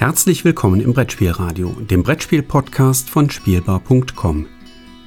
Herzlich 0.00 0.46
willkommen 0.46 0.80
im 0.80 0.94
Brettspielradio, 0.94 1.76
dem 1.78 2.02
Brettspiel-Podcast 2.02 3.10
von 3.10 3.28
Spielbar.com. 3.28 4.46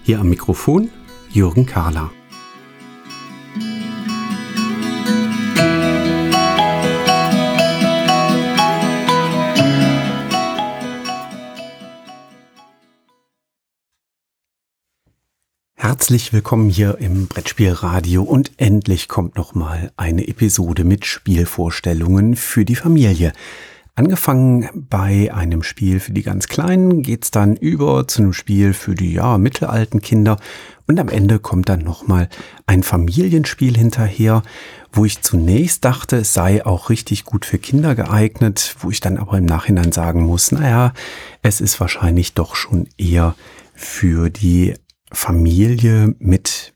Hier 0.03 0.19
am 0.19 0.29
Mikrofon 0.29 0.91
Jürgen 1.31 1.65
Kahler. 1.65 2.11
Herzlich 15.73 16.33
willkommen 16.33 16.69
hier 16.69 16.99
im 16.99 17.25
Brettspielradio 17.25 18.21
und 18.21 18.51
endlich 18.57 19.07
kommt 19.07 19.37
noch 19.37 19.55
mal 19.55 19.91
eine 19.97 20.27
Episode 20.27 20.83
mit 20.83 21.07
Spielvorstellungen 21.07 22.35
für 22.35 22.63
die 22.63 22.75
Familie. 22.75 23.33
Angefangen 23.95 24.69
bei 24.73 25.31
einem 25.31 25.61
Spiel 25.61 25.99
für 25.99 26.13
die 26.13 26.23
ganz 26.23 26.47
Kleinen, 26.47 27.03
geht's 27.03 27.29
dann 27.29 27.55
über 27.55 28.07
zu 28.07 28.23
einem 28.23 28.33
Spiel 28.33 28.73
für 28.73 28.95
die 28.95 29.13
ja, 29.13 29.37
mittelalten 29.37 30.01
Kinder 30.01 30.39
und 30.87 30.99
am 30.99 31.09
Ende 31.09 31.37
kommt 31.37 31.69
dann 31.69 31.81
nochmal 31.81 32.27
ein 32.65 32.81
Familienspiel 32.81 33.77
hinterher, 33.77 34.41
wo 34.91 35.05
ich 35.05 35.21
zunächst 35.21 35.85
dachte, 35.85 36.17
es 36.17 36.33
sei 36.33 36.65
auch 36.65 36.89
richtig 36.89 37.23
gut 37.23 37.45
für 37.45 37.59
Kinder 37.59 37.93
geeignet, 37.93 38.75
wo 38.79 38.89
ich 38.89 38.99
dann 38.99 39.17
aber 39.17 39.37
im 39.37 39.45
Nachhinein 39.45 39.91
sagen 39.91 40.23
muss, 40.23 40.51
naja, 40.51 40.93
es 41.43 41.61
ist 41.61 41.79
wahrscheinlich 41.79 42.33
doch 42.33 42.55
schon 42.55 42.89
eher 42.97 43.35
für 43.75 44.31
die 44.31 44.73
Familie 45.11 46.15
mit 46.17 46.73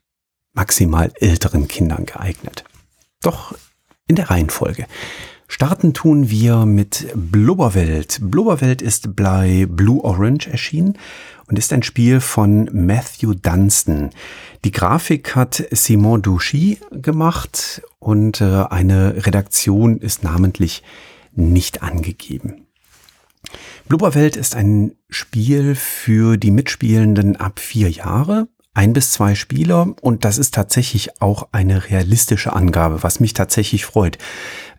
maximal 0.53 1.11
älteren 1.19 1.67
Kindern 1.67 2.05
geeignet. 2.05 2.63
Doch 3.23 3.55
in 4.07 4.15
der 4.15 4.29
Reihenfolge. 4.29 4.85
Starten 5.49 5.93
tun 5.93 6.29
wir 6.29 6.65
mit 6.65 7.07
Blubberwelt. 7.15 8.19
Blubberwelt 8.21 8.81
ist 8.81 9.15
bei 9.15 9.65
Blue 9.69 10.03
Orange 10.03 10.49
erschienen 10.49 10.97
und 11.47 11.57
ist 11.57 11.71
ein 11.71 11.83
Spiel 11.83 12.19
von 12.19 12.69
Matthew 12.73 13.33
Dunstan. 13.33 14.09
Die 14.65 14.71
Grafik 14.71 15.35
hat 15.35 15.65
Simon 15.71 16.21
Douchy 16.21 16.79
gemacht 16.91 17.81
und 17.99 18.41
äh, 18.41 18.65
eine 18.69 19.25
Redaktion 19.25 19.99
ist 19.99 20.23
namentlich 20.23 20.83
nicht 21.33 21.81
angegeben. 21.81 22.67
Blubberwelt 23.87 24.35
ist 24.35 24.53
ein 24.55 24.95
Spiel 25.09 25.75
für 25.75 26.35
die 26.35 26.51
Mitspielenden 26.51 27.37
ab 27.37 27.59
vier 27.59 27.89
Jahre 27.89 28.49
ein 28.77 28.93
bis 28.93 29.11
zwei 29.11 29.33
Spieler 29.33 29.95
und 30.01 30.23
das 30.23 30.37
ist 30.37 30.53
tatsächlich 30.53 31.19
auch 31.19 31.47
eine 31.51 31.89
realistische 31.89 32.53
Angabe, 32.53 33.01
was 33.01 33.19
mich 33.19 33.33
tatsächlich 33.33 33.85
freut. 33.85 34.19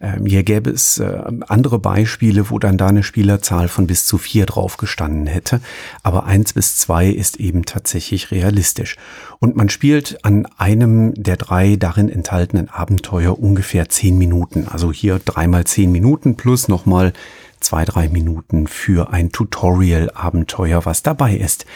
Ähm, 0.01 0.25
hier 0.25 0.45
gäbe 0.45 0.71
es 0.71 0.99
äh, 0.99 1.21
andere 1.49 1.81
Beispiele, 1.81 2.49
wo 2.49 2.61
dann 2.61 2.79
da 2.79 2.87
eine 2.87 3.03
Spielerzahl 3.03 3.67
von 3.67 3.89
bis 3.89 4.07
zu 4.07 4.17
vier 4.17 4.47
drauf 4.47 4.77
gestanden 4.77 5.27
hätte, 5.27 5.61
aber 6.05 6.27
eins 6.27 6.53
bis 6.53 6.77
zwei 6.77 7.09
ist 7.09 7.39
eben 7.39 7.65
tatsächlich 7.65 8.31
realistisch. 8.31 8.97
Und 9.41 9.57
man 9.57 9.69
spielt 9.69 10.25
an 10.25 10.47
einem 10.57 11.13
der 11.15 11.37
drei 11.37 11.75
darin 11.75 12.09
enthaltenen 12.09 12.69
Abenteuer 12.69 13.37
ungefähr 13.37 13.89
zehn 13.89 14.17
Minuten. 14.17 14.69
Also 14.69 14.93
hier 14.93 15.19
dreimal 15.25 15.65
zehn 15.65 15.91
Minuten 15.91 16.37
plus 16.37 16.69
nochmal 16.69 17.13
zwei, 17.59 17.85
drei 17.85 18.09
Minuten 18.09 18.69
für 18.69 19.13
ein 19.13 19.33
Tutorial-Abenteuer, 19.33 20.85
was 20.85 21.03
dabei 21.03 21.35
ist. 21.35 21.67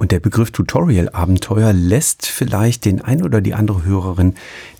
Und 0.00 0.12
der 0.12 0.20
Begriff 0.20 0.50
Tutorial-Abenteuer 0.50 1.74
lässt 1.74 2.24
vielleicht 2.24 2.86
den 2.86 3.02
ein 3.02 3.22
oder 3.22 3.42
die 3.42 3.52
andere 3.52 3.84
Hörerin 3.84 4.34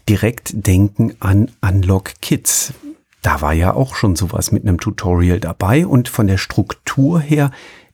direkt 0.09 0.67
denken 0.67 1.13
an 1.21 1.51
Unlock 1.61 2.15
Kids. 2.23 2.73
Da 3.21 3.43
war 3.43 3.53
ja 3.53 3.75
auch 3.75 3.95
schon 3.95 4.17
sowas 4.17 4.51
mit 4.51 4.63
einem 4.63 4.81
Tutorial 4.81 5.39
dabei 5.39 5.87
und 5.87 6.09
von 6.09 6.27
der 6.27 6.39
Struktur 6.39 7.21
her 7.21 7.51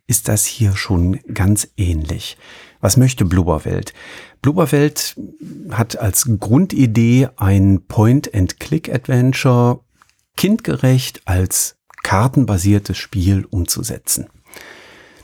ist 0.06 0.28
das 0.28 0.46
hier 0.46 0.76
schon 0.76 1.18
ganz 1.34 1.66
ähnlich. 1.76 2.38
Was 2.80 2.96
möchte 2.96 3.24
Blubberwelt? 3.24 3.92
Blubberwelt 4.40 5.16
hat 5.70 5.98
als 5.98 6.28
Grundidee 6.38 7.26
ein 7.34 7.82
Point-and-Click-Adventure 7.88 9.80
kindgerecht 10.36 11.22
als 11.24 11.76
kartenbasiertes 12.04 12.96
Spiel 12.96 13.44
umzusetzen. 13.50 14.28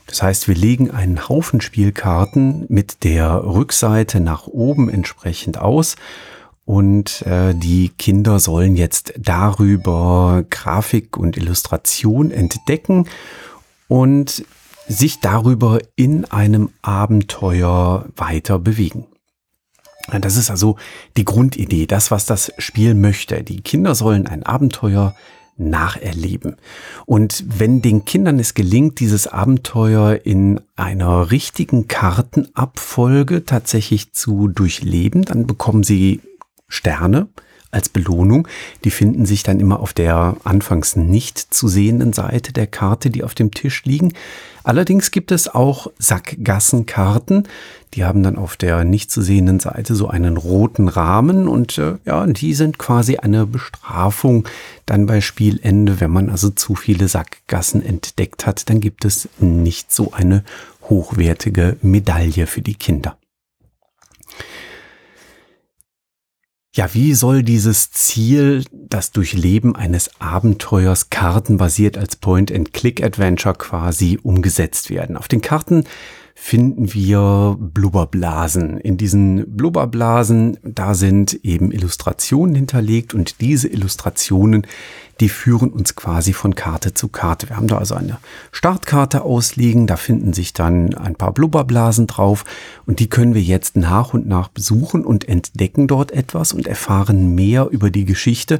Das 0.07 0.21
heißt, 0.21 0.47
wir 0.47 0.55
legen 0.55 0.91
einen 0.91 1.27
Haufen 1.29 1.61
Spielkarten 1.61 2.65
mit 2.69 3.03
der 3.03 3.43
Rückseite 3.45 4.19
nach 4.19 4.47
oben 4.47 4.89
entsprechend 4.89 5.57
aus 5.57 5.95
und 6.65 7.23
äh, 7.23 7.53
die 7.53 7.89
Kinder 7.89 8.39
sollen 8.39 8.75
jetzt 8.75 9.13
darüber 9.17 10.43
Grafik 10.49 11.17
und 11.17 11.35
Illustration 11.35 12.31
entdecken 12.31 13.07
und 13.87 14.45
sich 14.87 15.19
darüber 15.19 15.79
in 15.95 16.25
einem 16.25 16.69
Abenteuer 16.81 18.05
weiter 18.15 18.59
bewegen. 18.59 19.07
Das 20.11 20.35
ist 20.35 20.49
also 20.49 20.77
die 21.15 21.23
Grundidee, 21.23 21.85
das, 21.85 22.11
was 22.11 22.25
das 22.25 22.51
Spiel 22.57 22.93
möchte. 22.93 23.41
Die 23.43 23.61
Kinder 23.61 23.95
sollen 23.95 24.27
ein 24.27 24.43
Abenteuer 24.43 25.15
nacherleben. 25.57 26.57
Und 27.05 27.43
wenn 27.47 27.81
den 27.81 28.05
Kindern 28.05 28.39
es 28.39 28.53
gelingt, 28.53 28.99
dieses 28.99 29.27
Abenteuer 29.27 30.19
in 30.23 30.61
einer 30.75 31.31
richtigen 31.31 31.87
Kartenabfolge 31.87 33.45
tatsächlich 33.45 34.13
zu 34.13 34.47
durchleben, 34.47 35.23
dann 35.23 35.47
bekommen 35.47 35.83
sie 35.83 36.21
Sterne 36.67 37.27
als 37.73 37.89
Belohnung. 37.89 38.47
Die 38.83 38.91
finden 38.91 39.25
sich 39.25 39.43
dann 39.43 39.59
immer 39.59 39.79
auf 39.79 39.93
der 39.93 40.37
anfangs 40.43 40.95
nicht 40.95 41.37
zu 41.37 41.67
sehenden 41.67 42.13
Seite 42.13 42.53
der 42.53 42.67
Karte, 42.67 43.09
die 43.09 43.23
auf 43.23 43.35
dem 43.35 43.51
Tisch 43.51 43.83
liegen. 43.85 44.13
Allerdings 44.63 45.11
gibt 45.11 45.31
es 45.31 45.53
auch 45.53 45.87
Sackgassenkarten. 45.99 47.47
Die 47.93 48.05
haben 48.05 48.23
dann 48.23 48.37
auf 48.37 48.55
der 48.55 48.83
nicht 48.85 49.11
zu 49.11 49.21
sehenden 49.21 49.59
Seite 49.59 49.93
so 49.93 50.07
einen 50.07 50.37
roten 50.37 50.87
Rahmen 50.87 51.47
und 51.47 51.77
äh, 51.77 51.95
ja, 52.05 52.25
die 52.25 52.53
sind 52.53 52.77
quasi 52.77 53.17
eine 53.17 53.45
Bestrafung 53.45 54.47
dann 54.85 55.05
bei 55.05 55.21
Spielende. 55.21 55.99
Wenn 55.99 56.11
man 56.11 56.29
also 56.29 56.49
zu 56.49 56.75
viele 56.75 57.07
Sackgassen 57.07 57.85
entdeckt 57.85 58.45
hat, 58.45 58.69
dann 58.69 58.79
gibt 58.79 59.05
es 59.05 59.29
nicht 59.39 59.91
so 59.91 60.13
eine 60.13 60.43
hochwertige 60.89 61.77
Medaille 61.81 62.47
für 62.47 62.61
die 62.61 62.75
Kinder. 62.75 63.17
Ja, 66.75 66.91
wie 66.95 67.13
soll 67.13 67.43
dieses 67.43 67.91
Ziel, 67.91 68.63
das 68.71 69.11
Durchleben 69.11 69.75
eines 69.75 70.09
Abenteuers 70.19 71.11
kartenbasiert 71.11 71.99
als 71.99 72.15
Point-and-Click-Adventure 72.15 73.53
quasi 73.53 74.17
umgesetzt 74.23 74.89
werden? 74.89 75.15
Auf 75.15 75.27
den 75.27 75.41
Karten 75.41 75.83
finden 76.45 76.93
wir 76.93 77.55
Blubberblasen. 77.57 78.77
In 78.77 78.97
diesen 78.97 79.55
Blubberblasen, 79.55 80.57
da 80.61 80.93
sind 80.93 81.33
eben 81.45 81.71
Illustrationen 81.71 82.53
hinterlegt 82.53 83.13
und 83.13 83.39
diese 83.39 83.69
Illustrationen, 83.69 84.67
die 85.21 85.29
führen 85.29 85.71
uns 85.71 85.95
quasi 85.95 86.33
von 86.33 86.53
Karte 86.53 86.93
zu 86.93 87.07
Karte. 87.07 87.47
Wir 87.47 87.55
haben 87.55 87.69
da 87.69 87.77
also 87.77 87.95
eine 87.95 88.17
Startkarte 88.51 89.21
ausliegen, 89.21 89.87
da 89.87 89.95
finden 89.95 90.33
sich 90.33 90.51
dann 90.51 90.93
ein 90.95 91.15
paar 91.15 91.31
Blubberblasen 91.31 92.07
drauf 92.07 92.43
und 92.85 92.99
die 92.99 93.07
können 93.07 93.35
wir 93.35 93.41
jetzt 93.41 93.77
nach 93.77 94.13
und 94.13 94.27
nach 94.27 94.49
besuchen 94.49 95.05
und 95.05 95.29
entdecken 95.29 95.87
dort 95.87 96.11
etwas 96.11 96.51
und 96.51 96.67
erfahren 96.67 97.35
mehr 97.35 97.69
über 97.71 97.89
die 97.89 98.05
Geschichte 98.05 98.59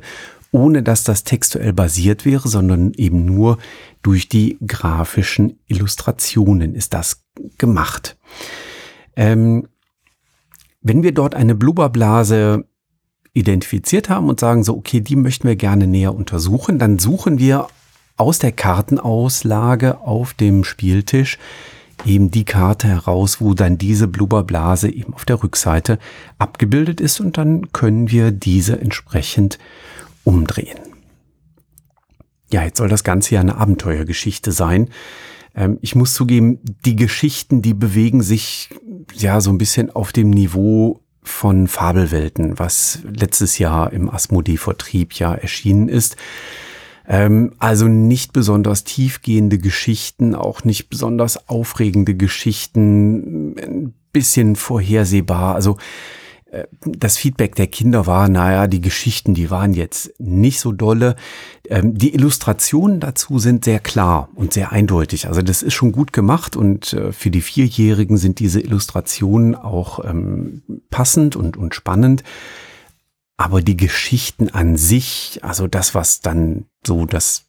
ohne 0.56 0.84
dass 0.84 1.04
das 1.04 1.24
textuell 1.24 1.74
basiert 1.74 2.26
wäre, 2.26 2.48
sondern 2.48 2.94
eben 2.94 3.26
nur 3.26 3.58
durch 4.04 4.30
die 4.30 4.60
grafischen 4.66 5.58
Illustrationen 5.68 6.76
ist 6.76 6.94
das 6.94 7.23
gemacht. 7.58 8.18
Ähm, 9.16 9.68
wenn 10.82 11.04
wir 11.04 11.14
dort 11.14 11.36
eine 11.36 11.56
Blubberblase 11.56 12.66
identifiziert 13.34 14.10
haben 14.10 14.30
und 14.30 14.40
sagen 14.40 14.64
so, 14.64 14.76
okay, 14.76 15.00
die 15.00 15.16
möchten 15.16 15.48
wir 15.48 15.56
gerne 15.56 15.88
näher 15.88 16.14
untersuchen, 16.14 16.78
dann 16.78 17.00
suchen 17.00 17.40
wir 17.40 17.68
aus 18.18 18.40
der 18.40 18.52
Kartenauslage 18.52 20.02
auf 20.02 20.34
dem 20.34 20.64
Spieltisch 20.64 21.40
eben 22.06 22.32
die 22.32 22.46
Karte 22.46 22.88
heraus, 22.88 23.40
wo 23.40 23.54
dann 23.54 23.78
diese 23.78 24.08
Blubberblase 24.08 24.90
eben 24.90 25.14
auf 25.14 25.26
der 25.26 25.42
Rückseite 25.42 26.00
abgebildet 26.38 27.02
ist 27.02 27.20
und 27.20 27.38
dann 27.38 27.72
können 27.72 28.12
wir 28.12 28.32
diese 28.32 28.80
entsprechend 28.80 29.58
umdrehen. 30.24 30.80
Ja, 32.52 32.64
jetzt 32.64 32.78
soll 32.78 32.90
das 32.90 33.04
Ganze 33.04 33.36
ja 33.36 33.42
eine 33.42 33.58
Abenteuergeschichte 33.58 34.52
sein. 34.52 34.90
Ähm, 35.56 35.78
ich 35.82 35.96
muss 35.96 36.14
zugeben, 36.14 36.60
die 36.86 36.96
Geschichten, 36.96 37.62
die 37.62 37.74
bewegen 37.74 38.22
sich 38.22 38.70
ja 39.14 39.42
so 39.42 39.50
ein 39.50 39.58
bisschen 39.58 39.90
auf 39.92 40.12
dem 40.12 40.30
Niveau 40.30 41.02
von 41.22 41.68
Fabelwelten, 41.68 42.60
was 42.60 43.00
letztes 43.04 43.58
Jahr 43.58 43.94
im 43.94 44.10
Asmodee-Vertrieb 44.10 45.14
ja 45.14 45.34
erschienen 45.34 45.88
ist. 45.88 46.18
Ähm, 47.08 47.54
also 47.60 47.88
nicht 47.88 48.34
besonders 48.34 48.84
tiefgehende 48.84 49.58
Geschichten, 49.58 50.36
auch 50.36 50.64
nicht 50.64 50.90
besonders 50.90 51.50
aufregende 51.50 52.16
Geschichten, 52.16 53.56
ein 53.58 53.94
bisschen 54.12 54.56
vorhersehbar. 54.56 55.56
Also 55.56 55.78
das 56.86 57.18
Feedback 57.18 57.56
der 57.56 57.68
Kinder 57.68 58.06
war, 58.06 58.28
naja, 58.30 58.68
die 58.68 58.82
Geschichten, 58.82 59.34
die 59.34 59.50
waren 59.50 59.74
jetzt 59.74 60.14
nicht 60.20 60.60
so 60.60 60.72
dolle. 60.72 61.16
Ähm, 61.68 61.98
die 61.98 62.14
Illustrationen 62.14 63.00
dazu 63.00 63.40
sind 63.40 63.66
sehr 63.66 63.80
klar 63.80 64.30
und 64.36 64.54
sehr 64.54 64.72
eindeutig. 64.72 65.28
Also 65.28 65.42
das 65.42 65.64
ist 65.64 65.74
schon 65.74 65.92
gut 65.92 66.14
gemacht 66.14 66.56
und 66.56 66.94
äh, 66.94 67.12
für 67.12 67.32
die 67.32 67.42
Vierjährigen 67.42 68.18
sind 68.18 68.40
diese 68.40 68.60
Illustrationen 68.60 69.56
auch 69.56 70.04
ähm, 70.06 70.62
passend 70.90 71.36
und, 71.36 71.58
und 71.58 71.74
spannend. 71.74 72.24
Aber 73.36 73.62
die 73.62 73.78
Geschichten 73.78 74.50
an 74.50 74.78
sich, 74.78 75.40
also 75.42 75.68
das, 75.68 75.96
was 75.96 76.22
dann 76.22 76.66
so 76.86 77.06
das, 77.06 77.46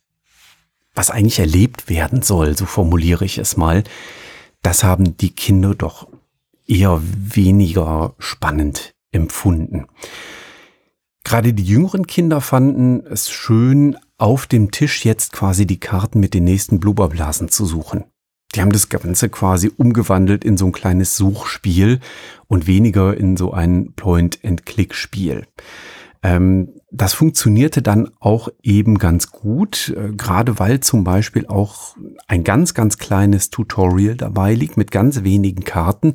was 0.95 1.11
eigentlich 1.11 1.41
erlebt 1.41 1.91
werden 1.91 2.23
soll, 2.23 2.56
so 2.56 2.65
formuliere 2.65 3.25
ich 3.25 3.37
es 3.37 3.59
mal, 3.59 3.85
das 4.62 4.83
haben 4.83 5.19
die 5.19 5.31
Kinder 5.31 5.75
doch 5.75 6.09
eher 6.67 7.03
weniger 7.03 8.15
spannend 8.19 8.94
empfunden. 9.14 9.87
Gerade 11.25 11.55
die 11.55 11.64
jüngeren 11.64 12.06
Kinder 12.06 12.40
fanden 12.40 13.05
es 13.06 13.31
schön, 13.31 13.96
auf 14.19 14.46
dem 14.46 14.70
Tisch 14.70 15.05
jetzt 15.05 15.32
quasi 15.32 15.66
die 15.66 15.81
Karten 15.81 16.20
mit 16.20 16.34
den 16.34 16.44
nächsten 16.44 16.81
Blubberblasen 16.81 17.49
zu 17.49 17.64
suchen. 17.64 18.05
Die 18.55 18.61
haben 18.61 18.70
das 18.70 18.88
Ganze 18.88 19.28
quasi 19.31 19.70
umgewandelt 19.76 20.44
in 20.44 20.56
so 20.56 20.66
ein 20.66 20.72
kleines 20.72 21.16
Suchspiel 21.16 21.99
und 22.46 22.66
weniger 22.66 23.16
in 23.16 23.37
so 23.37 23.52
ein 23.52 23.94
Point-and-Click-Spiel. 23.96 25.46
Ähm, 26.22 26.75
das 26.96 27.12
funktionierte 27.12 27.82
dann 27.82 28.11
auch 28.20 28.49
eben 28.62 28.99
ganz 28.99 29.31
gut, 29.31 29.94
äh, 29.96 30.12
gerade 30.12 30.58
weil 30.58 30.81
zum 30.81 31.02
Beispiel 31.02 31.46
auch 31.46 31.96
ein 32.29 32.44
ganz, 32.44 32.73
ganz 32.75 32.99
kleines 32.99 33.50
Tutorial 33.50 34.14
dabei 34.14 34.55
liegt 34.55 34.76
mit 34.76 34.91
ganz 34.91 35.25
wenigen 35.25 35.64
Karten, 35.64 36.14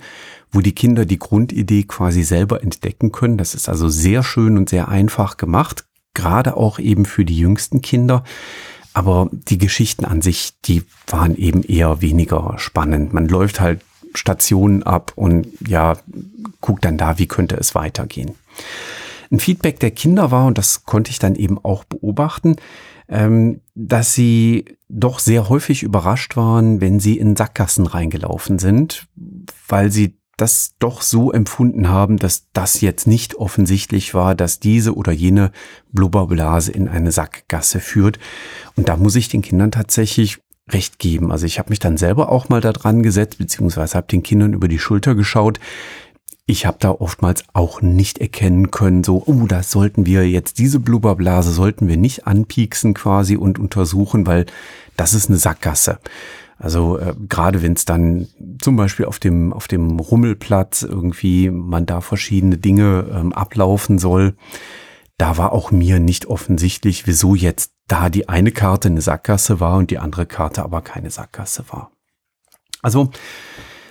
wo 0.51 0.61
die 0.61 0.71
Kinder 0.71 1.05
die 1.05 1.19
Grundidee 1.19 1.83
quasi 1.83 2.23
selber 2.23 2.63
entdecken 2.63 3.11
können. 3.11 3.37
Das 3.37 3.55
ist 3.55 3.67
also 3.67 3.89
sehr 3.89 4.23
schön 4.23 4.57
und 4.57 4.69
sehr 4.69 4.87
einfach 4.87 5.37
gemacht, 5.37 5.85
gerade 6.13 6.55
auch 6.55 6.79
eben 6.79 7.05
für 7.05 7.25
die 7.25 7.37
jüngsten 7.37 7.81
Kinder. 7.81 8.23
Aber 8.93 9.29
die 9.31 9.57
Geschichten 9.57 10.05
an 10.05 10.21
sich, 10.21 10.53
die 10.65 10.83
waren 11.07 11.35
eben 11.35 11.61
eher 11.63 12.01
weniger 12.01 12.55
spannend. 12.57 13.13
Man 13.13 13.27
läuft 13.27 13.59
halt 13.59 13.81
Stationen 14.15 14.83
ab 14.83 15.11
und 15.15 15.47
ja, 15.67 15.97
guckt 16.61 16.85
dann 16.85 16.97
da, 16.97 17.19
wie 17.19 17.27
könnte 17.27 17.57
es 17.57 17.75
weitergehen. 17.75 18.35
Ein 19.31 19.39
Feedback 19.39 19.79
der 19.79 19.91
Kinder 19.91 20.31
war, 20.31 20.47
und 20.47 20.57
das 20.57 20.85
konnte 20.85 21.11
ich 21.11 21.19
dann 21.19 21.35
eben 21.35 21.57
auch 21.63 21.83
beobachten, 21.83 22.55
ähm, 23.07 23.61
dass 23.75 24.13
sie 24.13 24.65
doch 24.87 25.19
sehr 25.19 25.49
häufig 25.49 25.83
überrascht 25.83 26.35
waren, 26.35 26.81
wenn 26.81 26.99
sie 26.99 27.17
in 27.17 27.35
Sackgassen 27.35 27.85
reingelaufen 27.85 28.59
sind, 28.59 29.07
weil 29.67 29.91
sie 29.91 30.19
das 30.37 30.75
doch 30.79 31.01
so 31.01 31.31
empfunden 31.31 31.89
haben, 31.89 32.17
dass 32.17 32.47
das 32.53 32.81
jetzt 32.81 33.07
nicht 33.07 33.35
offensichtlich 33.35 34.13
war, 34.13 34.35
dass 34.35 34.59
diese 34.59 34.95
oder 34.95 35.11
jene 35.11 35.51
Blubberblase 35.91 36.71
in 36.71 36.87
eine 36.87 37.11
Sackgasse 37.11 37.79
führt. 37.79 38.19
Und 38.75 38.87
da 38.87 38.95
muss 38.95 39.15
ich 39.15 39.27
den 39.27 39.41
Kindern 39.41 39.71
tatsächlich 39.71 40.39
recht 40.69 40.99
geben. 40.99 41.31
Also 41.31 41.45
ich 41.45 41.59
habe 41.59 41.69
mich 41.69 41.79
dann 41.79 41.97
selber 41.97 42.29
auch 42.29 42.47
mal 42.47 42.61
da 42.61 42.71
dran 42.71 43.03
gesetzt, 43.03 43.37
beziehungsweise 43.37 43.95
habe 43.95 44.07
den 44.07 44.23
Kindern 44.23 44.53
über 44.53 44.67
die 44.67 44.79
Schulter 44.79 45.15
geschaut 45.15 45.59
ich 46.49 46.65
habe 46.65 46.77
da 46.79 46.89
oftmals 46.89 47.43
auch 47.53 47.83
nicht 47.83 48.17
erkennen 48.17 48.71
können, 48.71 49.03
so, 49.03 49.21
oh, 49.27 49.45
da 49.45 49.61
sollten 49.61 50.07
wir 50.07 50.27
jetzt 50.27 50.57
diese 50.57 50.79
Blubberblase 50.79 51.51
sollten 51.51 51.87
wir 51.87 51.95
nicht 51.95 52.25
anpieksen 52.25 52.95
quasi 52.95 53.37
und 53.37 53.59
untersuchen, 53.59 54.25
weil 54.25 54.47
das 54.97 55.13
ist 55.13 55.29
eine 55.29 55.37
Sackgasse. 55.37 55.99
Also 56.57 56.97
äh, 56.97 57.13
gerade 57.29 57.61
wenn 57.61 57.73
es 57.73 57.85
dann 57.85 58.27
zum 58.59 58.75
Beispiel 58.75 59.05
auf 59.05 59.19
dem 59.19 59.53
auf 59.53 59.67
dem 59.67 59.99
Rummelplatz 59.99 60.81
irgendwie 60.81 61.51
man 61.51 61.85
da 61.85 62.01
verschiedene 62.01 62.57
Dinge 62.57 63.05
ähm, 63.13 63.31
ablaufen 63.31 63.99
soll, 63.99 64.35
da 65.19 65.37
war 65.37 65.53
auch 65.53 65.69
mir 65.69 65.99
nicht 65.99 66.25
offensichtlich, 66.25 67.05
wieso 67.05 67.35
jetzt 67.35 67.73
da 67.87 68.09
die 68.09 68.27
eine 68.27 68.51
Karte 68.51 68.87
eine 68.87 69.01
Sackgasse 69.01 69.59
war 69.59 69.77
und 69.77 69.91
die 69.91 69.99
andere 69.99 70.25
Karte 70.25 70.63
aber 70.63 70.81
keine 70.81 71.11
Sackgasse 71.11 71.65
war. 71.69 71.91
Also 72.81 73.11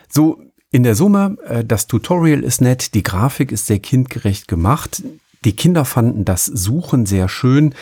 so 0.08 0.40
in 0.70 0.82
der 0.82 0.94
Summe, 0.94 1.36
äh, 1.46 1.64
das 1.64 1.86
Tutorial 1.86 2.42
ist 2.42 2.60
nett, 2.60 2.94
die 2.94 3.02
Grafik 3.02 3.52
ist 3.52 3.66
sehr 3.66 3.78
kindgerecht 3.78 4.48
gemacht. 4.48 5.02
Die 5.44 5.54
Kinder 5.54 5.84
fanden 5.84 6.24
das 6.24 6.46
Suchen 6.46 7.06
sehr 7.06 7.28
schön, 7.28 7.74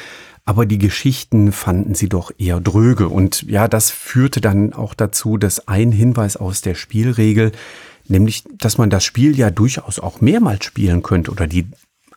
aber 0.44 0.66
die 0.66 0.78
Geschichten 0.78 1.50
fanden 1.52 1.94
sie 1.94 2.08
doch 2.08 2.30
eher 2.38 2.60
dröge. 2.60 3.08
Und 3.08 3.42
ja, 3.42 3.66
das 3.66 3.90
führte 3.90 4.40
dann 4.40 4.72
auch 4.72 4.94
dazu, 4.94 5.36
dass 5.36 5.66
ein 5.66 5.90
Hinweis 5.90 6.36
aus 6.36 6.60
der 6.60 6.74
Spielregel, 6.74 7.52
nämlich, 8.06 8.44
dass 8.58 8.78
man 8.78 8.90
das 8.90 9.04
Spiel 9.04 9.36
ja 9.36 9.50
durchaus 9.50 9.98
auch 9.98 10.20
mehrmals 10.20 10.64
spielen 10.64 11.02
könnte 11.02 11.32
oder 11.32 11.46
die 11.46 11.66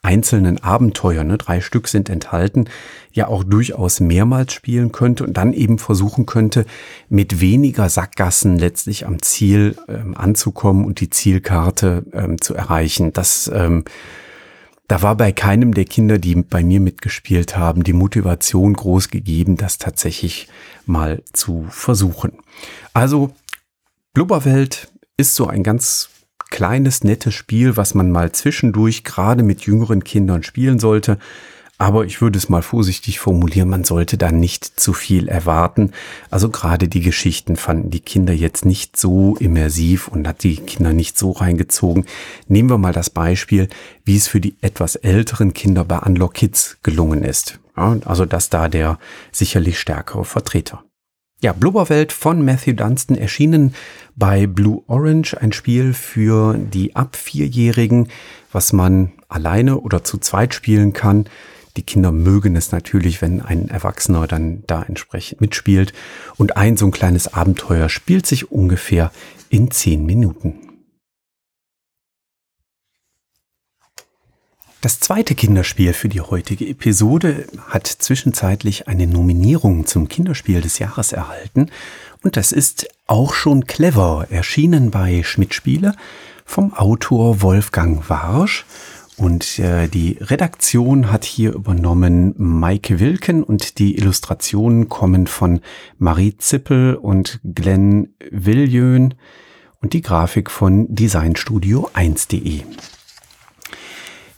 einzelnen 0.02 0.64
Abenteuer, 0.64 1.24
ne, 1.24 1.38
drei 1.38 1.62
Stück 1.62 1.88
sind 1.88 2.10
enthalten, 2.10 2.66
ja 3.12 3.28
auch 3.28 3.44
durchaus 3.44 4.00
mehrmals 4.00 4.54
spielen 4.54 4.92
könnte 4.92 5.24
und 5.24 5.36
dann 5.36 5.54
eben 5.54 5.78
versuchen 5.78 6.26
könnte, 6.26 6.66
mit 7.10 7.42
weniger 7.42 7.90
Sackgassen 7.90 8.58
letztlich 8.58 9.06
am 9.06 9.22
Ziel 9.22 9.76
ähm, 9.88 10.16
anzukommen 10.16 10.86
und 10.86 11.02
die 11.02 11.10
Zielkarte 11.10 12.06
ähm, 12.14 12.40
zu 12.40 12.56
erreichen. 12.56 13.14
Das 13.14 13.52
ähm, 13.54 13.84
da 14.90 15.04
war 15.04 15.16
bei 15.16 15.32
keinem 15.32 15.76
der 15.76 15.86
Kinder, 15.86 16.18
die 16.18 16.34
bei 16.34 16.64
mir 16.64 16.80
mitgespielt 16.80 17.56
haben, 17.56 17.84
die 17.84 17.94
Motivation 17.94 18.74
groß 18.74 19.10
gegeben, 19.10 19.56
das 19.56 19.78
tatsächlich 19.78 20.48
mal 20.88 21.22
zu 21.32 21.68
versuchen. 21.70 22.40
Also 22.92 23.32
Blubberwelt 24.14 24.92
ist 25.16 25.36
so 25.36 25.46
ein 25.46 25.62
ganz 25.62 26.10
kleines, 26.50 27.04
nettes 27.04 27.34
Spiel, 27.34 27.78
was 27.78 27.94
man 27.94 28.12
mal 28.12 28.32
zwischendurch 28.32 29.04
gerade 29.04 29.44
mit 29.44 29.62
jüngeren 29.62 30.04
Kindern 30.04 30.44
spielen 30.44 30.80
sollte. 30.80 31.18
Aber 31.82 32.04
ich 32.04 32.22
würde 32.22 32.38
es 32.38 32.50
mal 32.50 32.62
vorsichtig 32.62 33.22
formulieren, 33.22 33.70
man 33.70 33.86
sollte 33.86 34.18
da 34.18 34.34
nicht 34.34 34.66
zu 34.66 34.92
viel 34.92 35.30
erwarten. 35.30 35.94
Also 36.30 36.50
gerade 36.50 36.90
die 36.90 37.00
Geschichten 37.00 37.56
fanden 37.56 37.90
die 37.90 38.02
Kinder 38.02 38.34
jetzt 38.34 38.66
nicht 38.66 38.98
so 38.98 39.38
immersiv 39.38 40.10
und 40.10 40.28
hat 40.28 40.44
die 40.44 40.58
Kinder 40.58 40.92
nicht 40.92 41.18
so 41.18 41.32
reingezogen. 41.32 42.06
Nehmen 42.50 42.70
wir 42.70 42.78
mal 42.78 42.92
das 42.92 43.10
Beispiel, 43.10 43.70
wie 44.04 44.18
es 44.18 44.28
für 44.28 44.42
die 44.42 44.56
etwas 44.60 44.98
älteren 44.98 45.54
Kinder 45.54 45.86
bei 45.86 46.00
Unlock 46.00 46.34
Kids 46.34 46.78
gelungen 46.84 47.24
ist. 47.24 47.60
Also 47.76 48.26
das 48.26 48.50
da 48.50 48.68
der 48.68 49.00
sicherlich 49.32 49.80
stärkere 49.80 50.26
Vertreter. 50.26 50.84
Ja, 51.42 51.54
Blubberwelt 51.54 52.12
von 52.12 52.44
Matthew 52.44 52.74
Dunstan 52.74 53.16
erschienen 53.16 53.74
bei 54.18 54.46
Blue 54.46 54.84
Orange, 54.88 55.38
ein 55.40 55.54
Spiel 55.54 55.94
für 55.94 56.56
die 56.58 56.98
ab 56.98 57.16
Vierjährigen, 57.16 58.10
was 58.52 58.74
man 58.74 59.14
alleine 59.30 59.80
oder 59.80 60.04
zu 60.04 60.18
zweit 60.18 60.54
spielen 60.54 60.92
kann. 60.92 61.30
Die 61.78 61.84
Kinder 61.84 62.12
mögen 62.12 62.58
es 62.58 62.74
natürlich, 62.74 63.22
wenn 63.22 63.40
ein 63.42 63.70
Erwachsener 63.70 64.28
dann 64.28 64.64
da 64.68 64.84
entsprechend 64.84 65.40
mitspielt. 65.40 65.94
Und 66.36 66.58
ein 66.58 66.76
so 66.76 66.88
ein 66.88 66.92
kleines 66.92 67.34
Abenteuer 67.34 67.88
spielt 67.88 68.26
sich 68.26 68.52
ungefähr 68.52 69.10
in 69.48 69.72
zehn 69.72 70.06
Minuten. 70.06 70.69
Das 74.82 75.02
zweite 75.02 75.36
Kinderspiel 75.36 75.92
für 75.92 76.08
die 76.08 76.22
heutige 76.22 76.66
Episode 76.66 77.48
hat 77.68 77.86
zwischenzeitlich 77.86 78.88
eine 78.88 79.08
Nominierung 79.08 79.86
zum 79.86 80.08
Kinderspiel 80.08 80.62
des 80.62 80.80
Jahres 80.80 81.12
erhalten 81.12 81.70
und 82.24 82.38
das 82.38 82.54
ist 82.54 82.88
auch 83.06 83.34
schon 83.34 83.66
clever, 83.66 84.28
erschienen 84.30 84.90
bei 84.90 85.22
Schmidt 85.24 85.54
Spiele 85.54 85.96
vom 86.46 86.74
Autor 86.74 87.42
Wolfgang 87.42 88.10
Warsch 88.10 88.66
und 89.18 89.60
äh, 89.60 89.90
die 89.90 90.18
Redaktion 90.22 91.12
hat 91.12 91.26
hier 91.26 91.56
übernommen 91.56 92.34
Maike 92.38 93.02
Wilken 93.02 93.44
und 93.44 93.80
die 93.80 93.98
Illustrationen 93.98 94.88
kommen 94.88 95.28
von 95.28 95.60
Marie 95.98 96.38
Zippel 96.38 96.96
und 96.96 97.42
Glenn 97.44 98.14
Villiön 98.32 99.16
und 99.82 99.92
die 99.92 100.02
Grafik 100.02 100.50
von 100.50 100.88
Designstudio1.de. 100.88 102.64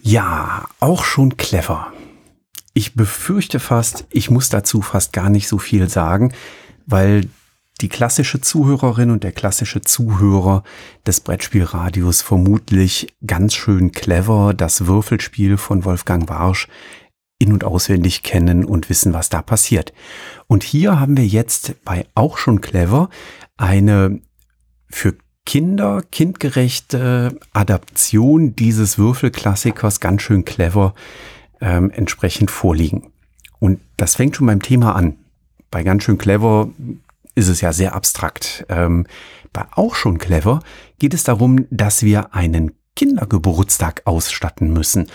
Ja, 0.04 0.68
auch 0.80 1.04
schon 1.04 1.38
clever. 1.38 1.94
Ich 2.74 2.96
befürchte 2.96 3.60
fast, 3.60 4.06
ich 4.10 4.30
muss 4.30 4.50
dazu 4.50 4.82
fast 4.82 5.14
gar 5.14 5.30
nicht 5.30 5.48
so 5.48 5.58
viel 5.58 5.90
sagen, 5.90 6.34
weil 6.86 7.30
die 7.82 7.90
klassische 7.90 8.42
Zuhörerin 8.42 9.12
und 9.12 9.24
der 9.24 9.32
klassische 9.32 9.82
Zuhörer 9.82 10.64
des 11.06 11.20
Brettspielradios 11.20 12.22
vermutlich 12.22 13.14
ganz 13.26 13.54
schön 13.54 13.92
clever 13.92 14.54
das 14.56 14.86
Würfelspiel 14.86 15.58
von 15.58 15.86
Wolfgang 15.86 16.30
Warsch 16.30 16.68
in 17.40 17.54
und 17.54 17.64
auswendig 17.64 18.24
kennen 18.24 18.66
und 18.66 18.90
wissen, 18.90 19.14
was 19.14 19.30
da 19.30 19.42
passiert. 19.42 19.94
Und 20.48 20.64
hier 20.64 21.00
haben 21.00 21.18
wir 21.18 21.26
jetzt 21.26 21.76
bei 21.84 22.06
auch 22.14 22.38
schon 22.38 22.62
clever 22.62 23.10
eine 23.58 24.20
für 24.90 25.16
Kinder, 25.46 26.04
kindgerechte 26.12 27.38
Adaption 27.54 28.56
dieses 28.56 28.98
Würfelklassikers 28.98 30.00
ganz 30.00 30.22
schön 30.22 30.46
clever 30.46 30.94
ähm, 31.60 31.92
entsprechend 31.92 32.52
vorliegen. 32.52 33.12
Und 33.60 33.80
das 33.98 34.16
fängt 34.16 34.36
schon 34.36 34.48
beim 34.48 34.62
Thema 34.62 34.96
an. 34.96 35.18
Bei 35.70 35.84
ganz 35.84 36.04
schön 36.04 36.18
clever 36.18 36.70
ist 37.36 37.48
es 37.48 37.62
ja 37.62 37.74
sehr 37.74 37.96
abstrakt. 37.96 38.66
Ähm, 38.70 39.08
bei 39.54 39.66
auch 39.72 39.96
schon 39.96 40.18
clever 40.18 40.62
geht 41.00 41.14
es 41.14 41.24
darum, 41.24 41.66
dass 41.70 42.04
wir 42.04 42.34
einen 42.36 42.72
Kindergeburtstag 42.96 44.02
ausstatten 44.06 44.74
müssen. 44.74 45.08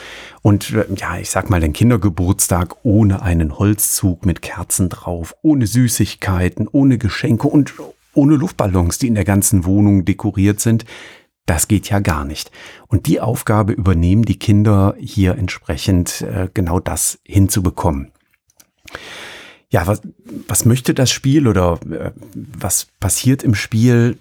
Und 0.43 0.73
äh, 0.73 0.87
ja, 0.97 1.19
ich 1.19 1.31
sag 1.31 1.51
mal, 1.51 1.61
den 1.61 1.73
Kindergeburtstag 1.73 2.77
ohne 2.85 3.23
einen 3.23 3.59
Holzzug 3.59 4.25
mit 4.25 4.43
Kerzen 4.43 4.89
drauf, 4.89 5.35
ohne 5.43 5.67
Süßigkeiten, 5.67 6.69
ohne 6.71 6.99
Geschenke 6.99 7.49
und 7.49 7.75
ohne 8.17 8.37
Luftballons, 8.37 8.99
die 8.99 9.09
in 9.09 9.15
der 9.15 9.25
ganzen 9.25 9.65
Wohnung 9.65 10.05
dekoriert 10.05 10.61
sind. 10.61 10.85
Das 11.47 11.69
geht 11.69 11.89
ja 11.89 12.01
gar 12.01 12.25
nicht. 12.25 12.51
Und 12.89 13.07
die 13.07 13.21
Aufgabe 13.21 13.73
übernehmen 13.73 14.25
die 14.25 14.39
Kinder 14.39 14.97
hier 14.99 15.37
entsprechend 15.37 16.23
äh, 16.23 16.49
genau 16.53 16.81
das 16.81 17.21
hinzubekommen 17.25 18.11
ja, 19.71 19.87
was, 19.87 20.01
was 20.47 20.65
möchte 20.65 20.95
das 20.95 21.11
Spiel 21.11 21.49
oder 21.49 21.79
äh, 21.91 22.13
was 22.35 22.87
passiert 23.01 23.43
im 23.43 23.55
Spiel? 23.55 24.17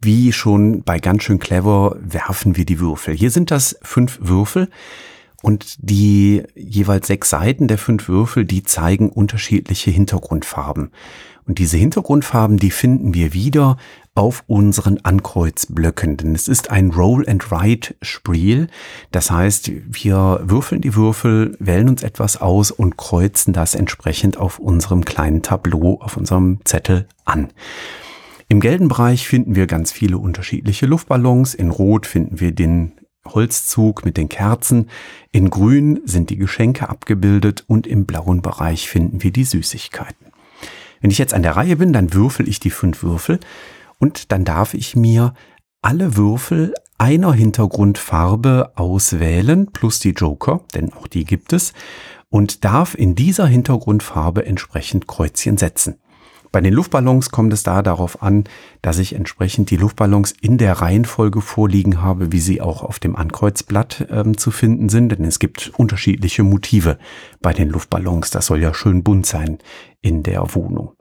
Wie 0.00 0.32
schon 0.32 0.82
bei 0.84 0.98
ganz 0.98 1.24
schön 1.24 1.38
clever 1.38 1.96
werfen 2.00 2.56
wir 2.56 2.64
die 2.64 2.78
Würfel. 2.78 3.14
Hier 3.14 3.30
sind 3.30 3.50
das 3.50 3.78
fünf 3.82 4.18
Würfel 4.22 4.68
und 5.42 5.76
die 5.78 6.42
jeweils 6.54 7.06
sechs 7.06 7.30
Seiten 7.30 7.68
der 7.68 7.78
fünf 7.78 8.08
Würfel, 8.08 8.44
die 8.44 8.62
zeigen 8.62 9.10
unterschiedliche 9.10 9.90
Hintergrundfarben. 9.90 10.90
Und 11.46 11.58
diese 11.58 11.78
Hintergrundfarben, 11.78 12.58
die 12.58 12.70
finden 12.70 13.14
wir 13.14 13.32
wieder 13.32 13.76
auf 14.14 14.44
unseren 14.46 14.98
Ankreuzblöcken, 15.02 16.16
denn 16.16 16.34
es 16.34 16.46
ist 16.46 16.70
ein 16.70 16.90
Roll-and-Write-Spiel. 16.90 18.68
Das 19.12 19.30
heißt, 19.30 19.72
wir 19.88 20.40
würfeln 20.44 20.80
die 20.80 20.94
Würfel, 20.94 21.56
wählen 21.58 21.88
uns 21.88 22.02
etwas 22.02 22.40
aus 22.40 22.70
und 22.70 22.96
kreuzen 22.96 23.52
das 23.52 23.74
entsprechend 23.74 24.36
auf 24.36 24.58
unserem 24.58 25.04
kleinen 25.04 25.42
Tableau, 25.42 25.98
auf 26.00 26.16
unserem 26.16 26.60
Zettel 26.64 27.06
an. 27.24 27.48
Im 28.48 28.60
gelben 28.60 28.88
Bereich 28.88 29.26
finden 29.28 29.54
wir 29.54 29.66
ganz 29.66 29.92
viele 29.92 30.18
unterschiedliche 30.18 30.86
Luftballons. 30.86 31.54
In 31.54 31.70
Rot 31.70 32.04
finden 32.04 32.40
wir 32.40 32.52
den 32.52 32.92
Holzzug 33.26 34.04
mit 34.04 34.16
den 34.16 34.28
Kerzen. 34.28 34.90
In 35.32 35.50
Grün 35.50 36.00
sind 36.04 36.30
die 36.30 36.36
Geschenke 36.36 36.88
abgebildet 36.88 37.64
und 37.66 37.86
im 37.86 38.06
blauen 38.06 38.42
Bereich 38.42 38.88
finden 38.88 39.22
wir 39.22 39.30
die 39.30 39.44
Süßigkeiten. 39.44 40.26
Wenn 41.00 41.10
ich 41.10 41.18
jetzt 41.18 41.34
an 41.34 41.42
der 41.42 41.56
Reihe 41.56 41.76
bin, 41.76 41.92
dann 41.92 42.12
würfel 42.12 42.48
ich 42.48 42.60
die 42.60 42.70
fünf 42.70 43.02
Würfel 43.02 43.40
und 43.98 44.32
dann 44.32 44.44
darf 44.44 44.74
ich 44.74 44.96
mir 44.96 45.34
alle 45.82 46.16
Würfel 46.16 46.74
einer 46.98 47.32
Hintergrundfarbe 47.32 48.72
auswählen, 48.74 49.72
plus 49.72 49.98
die 49.98 50.10
Joker, 50.10 50.60
denn 50.74 50.92
auch 50.92 51.06
die 51.06 51.24
gibt 51.24 51.54
es, 51.54 51.72
und 52.28 52.64
darf 52.64 52.94
in 52.94 53.14
dieser 53.14 53.46
Hintergrundfarbe 53.46 54.44
entsprechend 54.44 55.08
Kreuzchen 55.08 55.56
setzen. 55.56 55.98
Bei 56.52 56.60
den 56.60 56.74
Luftballons 56.74 57.30
kommt 57.30 57.52
es 57.52 57.62
da 57.62 57.82
darauf 57.82 58.22
an, 58.22 58.44
dass 58.82 58.98
ich 58.98 59.14
entsprechend 59.14 59.70
die 59.70 59.76
Luftballons 59.76 60.32
in 60.40 60.58
der 60.58 60.74
Reihenfolge 60.74 61.40
vorliegen 61.40 62.02
habe, 62.02 62.32
wie 62.32 62.40
sie 62.40 62.60
auch 62.60 62.82
auf 62.82 62.98
dem 62.98 63.14
Ankreuzblatt 63.14 64.08
ähm, 64.10 64.36
zu 64.36 64.50
finden 64.50 64.88
sind, 64.88 65.10
denn 65.10 65.24
es 65.24 65.38
gibt 65.38 65.72
unterschiedliche 65.76 66.42
Motive 66.42 66.98
bei 67.40 67.52
den 67.52 67.68
Luftballons. 67.68 68.30
Das 68.30 68.46
soll 68.46 68.60
ja 68.60 68.74
schön 68.74 69.04
bunt 69.04 69.26
sein 69.26 69.58
in 70.00 70.24
der 70.24 70.54
Wohnung. 70.54 70.94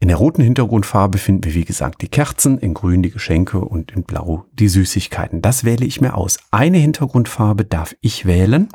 In 0.00 0.08
der 0.08 0.16
roten 0.16 0.42
Hintergrundfarbe 0.42 1.18
finden 1.18 1.44
wir, 1.44 1.54
wie 1.54 1.64
gesagt, 1.64 2.02
die 2.02 2.08
Kerzen, 2.08 2.58
in 2.58 2.74
grün 2.74 3.04
die 3.04 3.10
Geschenke 3.10 3.60
und 3.60 3.92
in 3.92 4.02
blau 4.02 4.46
die 4.52 4.68
Süßigkeiten. 4.68 5.42
Das 5.42 5.62
wähle 5.62 5.86
ich 5.86 6.00
mir 6.00 6.16
aus. 6.16 6.38
Eine 6.50 6.78
Hintergrundfarbe 6.78 7.64
darf 7.64 7.94
ich 8.00 8.26
wählen, 8.26 8.68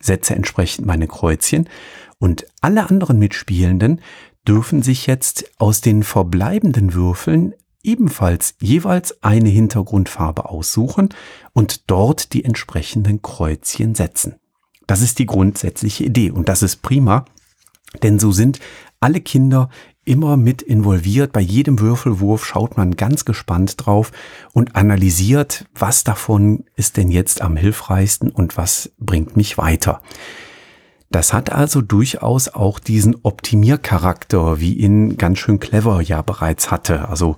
setze 0.00 0.34
entsprechend 0.34 0.84
meine 0.86 1.06
Kreuzchen 1.06 1.68
und 2.24 2.46
alle 2.62 2.88
anderen 2.88 3.18
Mitspielenden 3.18 4.00
dürfen 4.48 4.80
sich 4.80 5.06
jetzt 5.06 5.44
aus 5.58 5.82
den 5.82 6.02
verbleibenden 6.02 6.94
Würfeln 6.94 7.52
ebenfalls 7.82 8.54
jeweils 8.62 9.22
eine 9.22 9.50
Hintergrundfarbe 9.50 10.48
aussuchen 10.48 11.10
und 11.52 11.90
dort 11.90 12.32
die 12.32 12.42
entsprechenden 12.42 13.20
Kreuzchen 13.20 13.94
setzen. 13.94 14.36
Das 14.86 15.02
ist 15.02 15.18
die 15.18 15.26
grundsätzliche 15.26 16.04
Idee 16.04 16.30
und 16.30 16.48
das 16.48 16.62
ist 16.62 16.80
prima, 16.80 17.26
denn 18.02 18.18
so 18.18 18.32
sind 18.32 18.58
alle 19.00 19.20
Kinder 19.20 19.68
immer 20.06 20.38
mit 20.38 20.62
involviert. 20.62 21.30
Bei 21.34 21.42
jedem 21.42 21.78
Würfelwurf 21.78 22.46
schaut 22.46 22.78
man 22.78 22.96
ganz 22.96 23.26
gespannt 23.26 23.74
drauf 23.84 24.12
und 24.54 24.76
analysiert, 24.76 25.66
was 25.74 26.04
davon 26.04 26.64
ist 26.74 26.96
denn 26.96 27.10
jetzt 27.10 27.42
am 27.42 27.58
hilfreichsten 27.58 28.30
und 28.30 28.56
was 28.56 28.92
bringt 28.98 29.36
mich 29.36 29.58
weiter. 29.58 30.00
Das 31.10 31.32
hat 31.32 31.52
also 31.52 31.80
durchaus 31.80 32.48
auch 32.48 32.78
diesen 32.78 33.16
Optimiercharakter, 33.22 34.58
wie 34.60 34.74
ihn 34.74 35.16
ganz 35.16 35.38
schön 35.38 35.60
clever 35.60 36.00
ja 36.00 36.22
bereits 36.22 36.70
hatte. 36.70 37.08
Also 37.08 37.36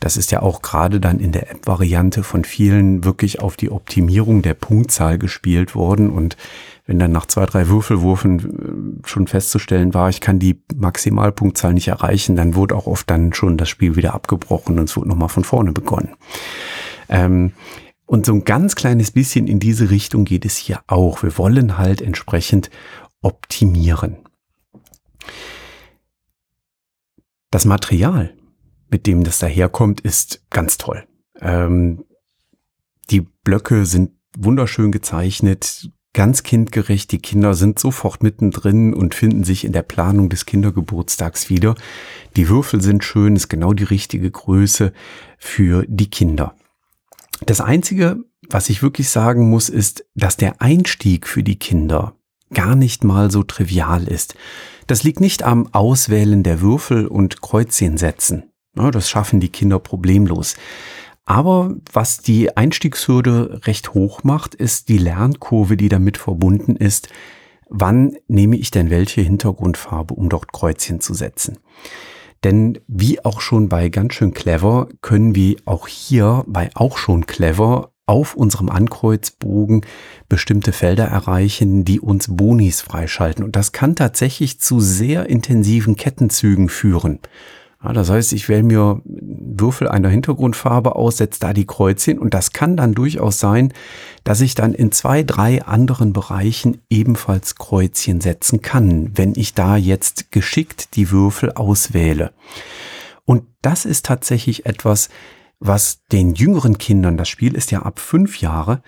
das 0.00 0.16
ist 0.16 0.30
ja 0.30 0.42
auch 0.42 0.62
gerade 0.62 1.00
dann 1.00 1.18
in 1.18 1.32
der 1.32 1.50
App-Variante 1.50 2.22
von 2.22 2.44
vielen 2.44 3.04
wirklich 3.04 3.40
auf 3.40 3.56
die 3.56 3.70
Optimierung 3.70 4.42
der 4.42 4.54
Punktzahl 4.54 5.18
gespielt 5.18 5.74
worden. 5.74 6.10
Und 6.10 6.36
wenn 6.86 6.98
dann 6.98 7.10
nach 7.10 7.26
zwei, 7.26 7.46
drei 7.46 7.68
Würfelwurfen 7.68 9.02
äh, 9.02 9.08
schon 9.08 9.26
festzustellen 9.26 9.94
war, 9.94 10.08
ich 10.08 10.20
kann 10.20 10.38
die 10.38 10.60
Maximalpunktzahl 10.74 11.74
nicht 11.74 11.88
erreichen, 11.88 12.36
dann 12.36 12.54
wurde 12.54 12.76
auch 12.76 12.86
oft 12.86 13.10
dann 13.10 13.32
schon 13.32 13.56
das 13.56 13.68
Spiel 13.68 13.96
wieder 13.96 14.14
abgebrochen 14.14 14.78
und 14.78 14.88
es 14.88 14.96
wurde 14.96 15.08
nochmal 15.08 15.28
von 15.28 15.44
vorne 15.44 15.72
begonnen. 15.72 16.14
Ähm, 17.08 17.52
und 18.08 18.24
so 18.24 18.32
ein 18.32 18.44
ganz 18.44 18.74
kleines 18.74 19.10
bisschen 19.10 19.46
in 19.46 19.60
diese 19.60 19.90
Richtung 19.90 20.24
geht 20.24 20.46
es 20.46 20.56
hier 20.56 20.80
auch. 20.86 21.22
Wir 21.22 21.36
wollen 21.36 21.76
halt 21.76 22.00
entsprechend 22.00 22.70
optimieren. 23.20 24.16
Das 27.50 27.66
Material, 27.66 28.34
mit 28.90 29.06
dem 29.06 29.24
das 29.24 29.38
daherkommt, 29.40 30.00
ist 30.00 30.42
ganz 30.48 30.78
toll. 30.78 31.06
Ähm, 31.38 32.04
die 33.10 33.20
Blöcke 33.20 33.84
sind 33.84 34.12
wunderschön 34.38 34.90
gezeichnet, 34.90 35.90
ganz 36.14 36.42
kindgerecht. 36.42 37.12
Die 37.12 37.18
Kinder 37.18 37.52
sind 37.52 37.78
sofort 37.78 38.22
mittendrin 38.22 38.94
und 38.94 39.14
finden 39.14 39.44
sich 39.44 39.66
in 39.66 39.72
der 39.72 39.82
Planung 39.82 40.30
des 40.30 40.46
Kindergeburtstags 40.46 41.50
wieder. 41.50 41.74
Die 42.36 42.48
Würfel 42.48 42.80
sind 42.80 43.04
schön, 43.04 43.36
ist 43.36 43.48
genau 43.48 43.74
die 43.74 43.84
richtige 43.84 44.30
Größe 44.30 44.94
für 45.36 45.84
die 45.86 46.08
Kinder. 46.08 46.54
Das 47.44 47.60
Einzige, 47.60 48.24
was 48.48 48.68
ich 48.68 48.82
wirklich 48.82 49.08
sagen 49.08 49.48
muss, 49.50 49.68
ist, 49.68 50.04
dass 50.14 50.36
der 50.36 50.60
Einstieg 50.60 51.26
für 51.26 51.42
die 51.42 51.58
Kinder 51.58 52.14
gar 52.52 52.74
nicht 52.74 53.04
mal 53.04 53.30
so 53.30 53.42
trivial 53.42 54.08
ist. 54.08 54.34
Das 54.86 55.02
liegt 55.02 55.20
nicht 55.20 55.42
am 55.42 55.68
Auswählen 55.72 56.42
der 56.42 56.60
Würfel 56.60 57.06
und 57.06 57.42
Kreuzchen 57.42 57.98
setzen. 57.98 58.44
Ja, 58.76 58.90
das 58.90 59.10
schaffen 59.10 59.40
die 59.40 59.50
Kinder 59.50 59.78
problemlos. 59.78 60.56
Aber 61.24 61.74
was 61.92 62.18
die 62.18 62.56
Einstiegshürde 62.56 63.60
recht 63.66 63.92
hoch 63.92 64.24
macht, 64.24 64.54
ist 64.54 64.88
die 64.88 64.96
Lernkurve, 64.96 65.76
die 65.76 65.90
damit 65.90 66.16
verbunden 66.16 66.74
ist. 66.74 67.08
Wann 67.68 68.16
nehme 68.28 68.56
ich 68.56 68.70
denn 68.70 68.88
welche 68.88 69.20
Hintergrundfarbe, 69.20 70.14
um 70.14 70.30
dort 70.30 70.54
Kreuzchen 70.54 71.00
zu 71.00 71.12
setzen? 71.12 71.58
Denn 72.44 72.78
wie 72.86 73.24
auch 73.24 73.40
schon 73.40 73.68
bei 73.68 73.88
ganz 73.88 74.14
schön 74.14 74.32
clever, 74.32 74.88
können 75.02 75.34
wir 75.34 75.56
auch 75.64 75.88
hier 75.88 76.44
bei 76.46 76.70
auch 76.74 76.98
schon 76.98 77.26
clever 77.26 77.92
auf 78.06 78.34
unserem 78.34 78.70
Ankreuzbogen 78.70 79.84
bestimmte 80.28 80.72
Felder 80.72 81.04
erreichen, 81.04 81.84
die 81.84 82.00
uns 82.00 82.26
Bonis 82.36 82.80
freischalten. 82.80 83.44
Und 83.44 83.54
das 83.54 83.72
kann 83.72 83.96
tatsächlich 83.96 84.60
zu 84.60 84.80
sehr 84.80 85.28
intensiven 85.28 85.94
Kettenzügen 85.96 86.68
führen. 86.70 87.20
Ja, 87.82 87.92
das 87.92 88.10
heißt, 88.10 88.32
ich 88.32 88.48
wähle 88.48 88.64
mir 88.64 89.00
Würfel 89.04 89.88
einer 89.88 90.08
Hintergrundfarbe 90.08 90.96
aus, 90.96 91.18
setze 91.18 91.38
da 91.38 91.52
die 91.52 91.66
Kreuzchen 91.66 92.18
und 92.18 92.34
das 92.34 92.52
kann 92.52 92.76
dann 92.76 92.92
durchaus 92.92 93.38
sein, 93.38 93.72
dass 94.24 94.40
ich 94.40 94.56
dann 94.56 94.74
in 94.74 94.90
zwei, 94.90 95.22
drei 95.22 95.62
anderen 95.62 96.12
Bereichen 96.12 96.80
ebenfalls 96.90 97.54
Kreuzchen 97.54 98.20
setzen 98.20 98.62
kann, 98.62 99.16
wenn 99.16 99.34
ich 99.36 99.54
da 99.54 99.76
jetzt 99.76 100.32
geschickt 100.32 100.96
die 100.96 101.12
Würfel 101.12 101.52
auswähle. 101.52 102.32
Und 103.24 103.44
das 103.62 103.84
ist 103.84 104.06
tatsächlich 104.06 104.66
etwas, 104.66 105.08
was 105.60 106.04
den 106.10 106.34
jüngeren 106.34 106.78
Kindern, 106.78 107.16
das 107.16 107.28
Spiel 107.28 107.54
ist 107.54 107.70
ja 107.70 107.82
ab 107.82 108.00
fünf 108.00 108.40
Jahre, 108.40 108.82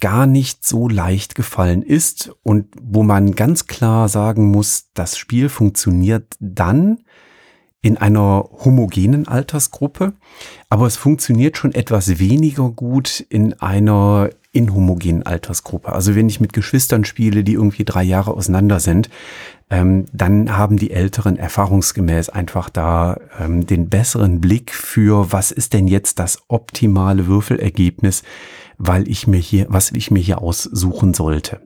gar 0.00 0.26
nicht 0.26 0.66
so 0.66 0.88
leicht 0.88 1.34
gefallen 1.34 1.82
ist 1.82 2.32
und 2.42 2.66
wo 2.80 3.02
man 3.02 3.36
ganz 3.36 3.66
klar 3.66 4.08
sagen 4.08 4.50
muss, 4.50 4.90
das 4.94 5.16
Spiel 5.16 5.48
funktioniert 5.48 6.34
dann 6.40 7.04
in 7.82 7.96
einer 7.96 8.48
homogenen 8.64 9.26
Altersgruppe, 9.26 10.12
aber 10.70 10.86
es 10.86 10.96
funktioniert 10.96 11.58
schon 11.58 11.74
etwas 11.74 12.18
weniger 12.20 12.70
gut 12.70 13.24
in 13.28 13.54
einer 13.60 14.30
inhomogenen 14.52 15.24
Altersgruppe. 15.24 15.92
Also 15.92 16.14
wenn 16.14 16.28
ich 16.28 16.40
mit 16.40 16.52
Geschwistern 16.52 17.04
spiele, 17.04 17.42
die 17.42 17.54
irgendwie 17.54 17.84
drei 17.84 18.04
Jahre 18.04 18.34
auseinander 18.34 18.80
sind, 18.80 19.10
ähm, 19.70 20.04
dann 20.12 20.56
haben 20.56 20.76
die 20.76 20.90
Älteren 20.90 21.36
erfahrungsgemäß 21.36 22.28
einfach 22.28 22.68
da 22.70 23.18
ähm, 23.40 23.66
den 23.66 23.88
besseren 23.88 24.40
Blick 24.40 24.72
für, 24.72 25.32
was 25.32 25.50
ist 25.50 25.72
denn 25.72 25.88
jetzt 25.88 26.18
das 26.18 26.38
optimale 26.48 27.26
Würfelergebnis, 27.26 28.22
weil 28.78 29.08
ich 29.08 29.26
mir 29.26 29.40
hier, 29.40 29.66
was 29.70 29.90
ich 29.92 30.10
mir 30.10 30.20
hier 30.20 30.42
aussuchen 30.42 31.14
sollte. 31.14 31.60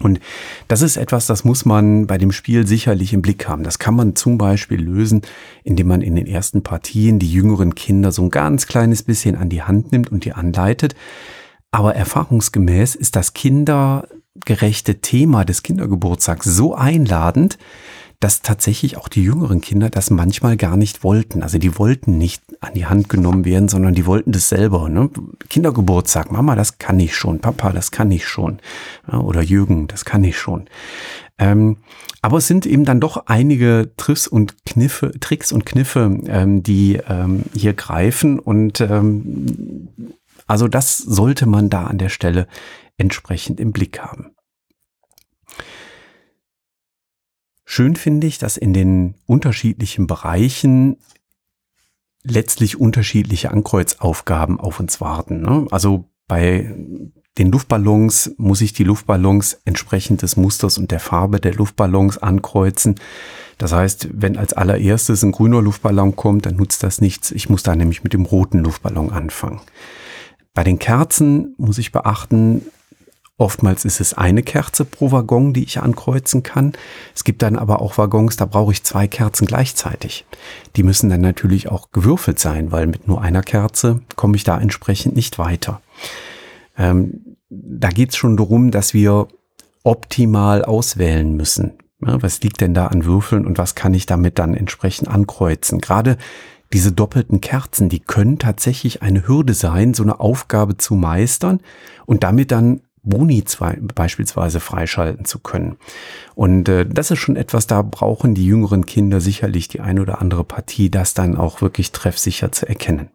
Und 0.00 0.20
das 0.68 0.82
ist 0.82 0.96
etwas, 0.96 1.26
das 1.26 1.44
muss 1.44 1.64
man 1.64 2.06
bei 2.06 2.18
dem 2.18 2.30
Spiel 2.30 2.66
sicherlich 2.66 3.12
im 3.12 3.22
Blick 3.22 3.48
haben. 3.48 3.64
Das 3.64 3.78
kann 3.78 3.96
man 3.96 4.14
zum 4.14 4.38
Beispiel 4.38 4.80
lösen, 4.80 5.22
indem 5.64 5.88
man 5.88 6.02
in 6.02 6.14
den 6.14 6.26
ersten 6.26 6.62
Partien 6.62 7.18
die 7.18 7.30
jüngeren 7.30 7.74
Kinder 7.74 8.12
so 8.12 8.22
ein 8.22 8.30
ganz 8.30 8.66
kleines 8.66 9.02
bisschen 9.02 9.34
an 9.34 9.48
die 9.48 9.62
Hand 9.62 9.90
nimmt 9.90 10.12
und 10.12 10.24
die 10.24 10.32
anleitet. 10.32 10.94
Aber 11.72 11.94
erfahrungsgemäß 11.96 12.94
ist 12.94 13.16
das 13.16 13.34
kindergerechte 13.34 15.00
Thema 15.00 15.44
des 15.44 15.62
Kindergeburtstags 15.62 16.44
so 16.44 16.74
einladend, 16.74 17.58
dass 18.20 18.42
tatsächlich 18.42 18.96
auch 18.96 19.08
die 19.08 19.22
jüngeren 19.22 19.60
Kinder 19.60 19.90
das 19.90 20.10
manchmal 20.10 20.56
gar 20.56 20.76
nicht 20.76 21.04
wollten. 21.04 21.42
Also 21.42 21.58
die 21.58 21.78
wollten 21.78 22.18
nicht 22.18 22.42
an 22.60 22.74
die 22.74 22.86
Hand 22.86 23.08
genommen 23.08 23.44
werden, 23.44 23.68
sondern 23.68 23.94
die 23.94 24.06
wollten 24.06 24.32
das 24.32 24.48
selber. 24.48 24.88
Ne? 24.88 25.08
Kindergeburtstag, 25.48 26.32
Mama, 26.32 26.56
das 26.56 26.78
kann 26.78 26.98
ich 26.98 27.14
schon, 27.14 27.38
Papa, 27.38 27.72
das 27.72 27.92
kann 27.92 28.10
ich 28.10 28.26
schon. 28.26 28.58
Oder 29.06 29.42
Jürgen, 29.42 29.86
das 29.86 30.04
kann 30.04 30.24
ich 30.24 30.36
schon. 30.36 30.68
Ähm, 31.38 31.76
aber 32.20 32.38
es 32.38 32.48
sind 32.48 32.66
eben 32.66 32.84
dann 32.84 33.00
doch 33.00 33.26
einige 33.26 33.92
Tricks 33.96 34.26
und 34.26 34.64
Kniffe, 34.66 35.12
Tricks 35.20 35.52
und 35.52 35.64
Kniffe, 35.64 36.20
ähm, 36.26 36.64
die 36.64 36.98
ähm, 37.08 37.44
hier 37.54 37.74
greifen. 37.74 38.40
Und 38.40 38.80
ähm, 38.80 39.88
also 40.48 40.66
das 40.66 40.98
sollte 40.98 41.46
man 41.46 41.70
da 41.70 41.86
an 41.86 41.98
der 41.98 42.08
Stelle 42.08 42.48
entsprechend 42.96 43.60
im 43.60 43.70
Blick 43.70 44.00
haben. 44.00 44.32
Schön 47.70 47.96
finde 47.96 48.26
ich, 48.26 48.38
dass 48.38 48.56
in 48.56 48.72
den 48.72 49.14
unterschiedlichen 49.26 50.06
Bereichen 50.06 50.96
letztlich 52.24 52.80
unterschiedliche 52.80 53.50
Ankreuzaufgaben 53.50 54.58
auf 54.58 54.80
uns 54.80 55.02
warten. 55.02 55.42
Ne? 55.42 55.66
Also 55.70 56.08
bei 56.28 56.74
den 57.36 57.52
Luftballons 57.52 58.32
muss 58.38 58.62
ich 58.62 58.72
die 58.72 58.84
Luftballons 58.84 59.60
entsprechend 59.66 60.22
des 60.22 60.38
Musters 60.38 60.78
und 60.78 60.90
der 60.90 60.98
Farbe 60.98 61.40
der 61.40 61.52
Luftballons 61.52 62.16
ankreuzen. 62.16 62.94
Das 63.58 63.74
heißt, 63.74 64.08
wenn 64.14 64.38
als 64.38 64.54
allererstes 64.54 65.22
ein 65.22 65.32
grüner 65.32 65.60
Luftballon 65.60 66.16
kommt, 66.16 66.46
dann 66.46 66.56
nutzt 66.56 66.82
das 66.82 67.02
nichts. 67.02 67.32
Ich 67.32 67.50
muss 67.50 67.64
da 67.64 67.76
nämlich 67.76 68.02
mit 68.02 68.14
dem 68.14 68.24
roten 68.24 68.60
Luftballon 68.60 69.12
anfangen. 69.12 69.60
Bei 70.54 70.64
den 70.64 70.78
Kerzen 70.78 71.54
muss 71.58 71.76
ich 71.76 71.92
beachten, 71.92 72.62
Oftmals 73.40 73.84
ist 73.84 74.00
es 74.00 74.14
eine 74.14 74.42
Kerze 74.42 74.84
pro 74.84 75.12
Waggon, 75.12 75.52
die 75.52 75.62
ich 75.62 75.80
ankreuzen 75.80 76.42
kann. 76.42 76.72
Es 77.14 77.22
gibt 77.22 77.40
dann 77.42 77.54
aber 77.56 77.80
auch 77.80 77.96
Waggons, 77.96 78.36
da 78.36 78.46
brauche 78.46 78.72
ich 78.72 78.82
zwei 78.82 79.06
Kerzen 79.06 79.46
gleichzeitig. 79.46 80.26
Die 80.74 80.82
müssen 80.82 81.08
dann 81.08 81.20
natürlich 81.20 81.68
auch 81.68 81.92
gewürfelt 81.92 82.40
sein, 82.40 82.72
weil 82.72 82.88
mit 82.88 83.06
nur 83.06 83.22
einer 83.22 83.42
Kerze 83.42 84.00
komme 84.16 84.36
ich 84.36 84.42
da 84.42 84.60
entsprechend 84.60 85.14
nicht 85.14 85.38
weiter. 85.38 85.80
Ähm, 86.76 87.36
da 87.48 87.90
geht 87.90 88.10
es 88.10 88.16
schon 88.16 88.36
darum, 88.36 88.72
dass 88.72 88.92
wir 88.92 89.28
optimal 89.84 90.64
auswählen 90.64 91.36
müssen. 91.36 91.74
Ja, 92.04 92.20
was 92.20 92.42
liegt 92.42 92.60
denn 92.60 92.74
da 92.74 92.88
an 92.88 93.04
Würfeln 93.04 93.46
und 93.46 93.56
was 93.56 93.76
kann 93.76 93.94
ich 93.94 94.06
damit 94.06 94.40
dann 94.40 94.54
entsprechend 94.54 95.08
ankreuzen? 95.08 95.78
Gerade 95.78 96.18
diese 96.72 96.90
doppelten 96.90 97.40
Kerzen, 97.40 97.88
die 97.88 98.00
können 98.00 98.38
tatsächlich 98.40 99.00
eine 99.00 99.26
Hürde 99.26 99.54
sein, 99.54 99.94
so 99.94 100.02
eine 100.02 100.18
Aufgabe 100.18 100.76
zu 100.76 100.94
meistern 100.94 101.60
und 102.04 102.24
damit 102.24 102.50
dann 102.50 102.82
Boni 103.02 103.44
beispielsweise 103.94 104.60
freischalten 104.60 105.24
zu 105.24 105.38
können. 105.38 105.76
Und 106.34 106.68
äh, 106.68 106.86
das 106.86 107.10
ist 107.10 107.18
schon 107.18 107.36
etwas, 107.36 107.66
da 107.66 107.82
brauchen 107.82 108.34
die 108.34 108.46
jüngeren 108.46 108.86
Kinder 108.86 109.20
sicherlich 109.20 109.68
die 109.68 109.80
ein 109.80 109.98
oder 109.98 110.20
andere 110.20 110.44
Partie, 110.44 110.90
das 110.90 111.14
dann 111.14 111.36
auch 111.36 111.62
wirklich 111.62 111.92
treffsicher 111.92 112.52
zu 112.52 112.68
erkennen. 112.68 113.10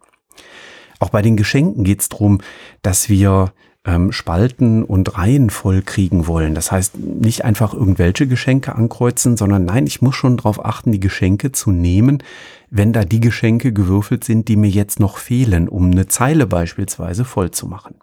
Auch 0.99 1.09
bei 1.09 1.21
den 1.21 1.35
Geschenken 1.35 1.83
geht 1.83 2.01
es 2.01 2.09
darum, 2.09 2.39
dass 2.81 3.09
wir 3.09 3.51
ähm, 3.85 4.11
Spalten 4.11 4.83
und 4.83 5.17
Reihen 5.17 5.49
voll 5.49 5.81
kriegen 5.81 6.27
wollen. 6.27 6.55
Das 6.55 6.71
heißt, 6.71 6.97
nicht 6.97 7.43
einfach 7.43 7.73
irgendwelche 7.73 8.27
Geschenke 8.27 8.75
ankreuzen, 8.75 9.35
sondern 9.35 9.65
nein, 9.65 9.87
ich 9.87 10.01
muss 10.01 10.15
schon 10.15 10.37
darauf 10.37 10.63
achten, 10.63 10.91
die 10.91 10.99
Geschenke 10.99 11.51
zu 11.51 11.71
nehmen, 11.71 12.23
wenn 12.69 12.93
da 12.93 13.03
die 13.03 13.19
Geschenke 13.19 13.73
gewürfelt 13.73 14.23
sind, 14.23 14.47
die 14.47 14.55
mir 14.55 14.69
jetzt 14.69 14.99
noch 14.99 15.17
fehlen, 15.17 15.67
um 15.67 15.91
eine 15.91 16.07
Zeile 16.07 16.47
beispielsweise 16.47 17.25
voll 17.25 17.51
zu 17.51 17.67
machen. 17.67 17.95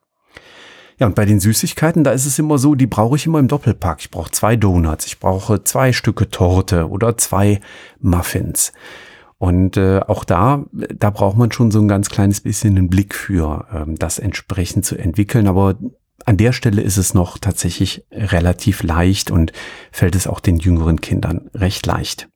Ja, 1.01 1.07
und 1.07 1.15
bei 1.15 1.25
den 1.25 1.41
Süßigkeiten, 1.41 2.05
da 2.05 2.13
ist 2.13 2.27
es 2.27 2.39
immer 2.39 2.59
so, 2.59 2.75
die 2.75 2.87
brauche 2.87 3.17
ich 3.17 3.25
immer 3.25 3.39
im 3.39 3.49
Doppelpack. 3.49 4.01
Ich 4.01 4.11
brauche 4.11 4.31
zwei 4.33 4.57
Donuts, 4.57 5.07
ich 5.07 5.19
brauche 5.19 5.65
zwei 5.65 5.95
Stücke 5.95 6.29
Torte 6.29 6.91
oder 6.91 7.17
zwei 7.17 7.61
Muffins. 8.01 8.75
Und 9.39 9.79
äh, 9.79 10.01
auch 10.01 10.25
da, 10.25 10.67
da 10.73 11.09
braucht 11.09 11.39
man 11.39 11.51
schon 11.51 11.71
so 11.71 11.81
ein 11.81 11.89
ganz 11.89 12.11
kleines 12.11 12.43
bisschen 12.43 12.77
einen 12.77 12.91
Blick 12.91 13.15
für, 13.15 13.67
ähm, 13.73 13.97
das 13.97 14.19
entsprechend 14.19 14.85
zu 14.85 14.99
entwickeln. 14.99 15.47
Aber 15.47 15.79
an 16.27 16.37
der 16.37 16.53
Stelle 16.53 16.83
ist 16.83 16.99
es 16.99 17.15
noch 17.15 17.39
tatsächlich 17.39 18.05
relativ 18.13 18.83
leicht 18.83 19.31
und 19.31 19.53
fällt 19.91 20.15
es 20.15 20.27
auch 20.27 20.41
den 20.41 20.59
jüngeren 20.59 21.01
Kindern 21.01 21.49
recht 21.55 21.87
leicht. 21.87 22.29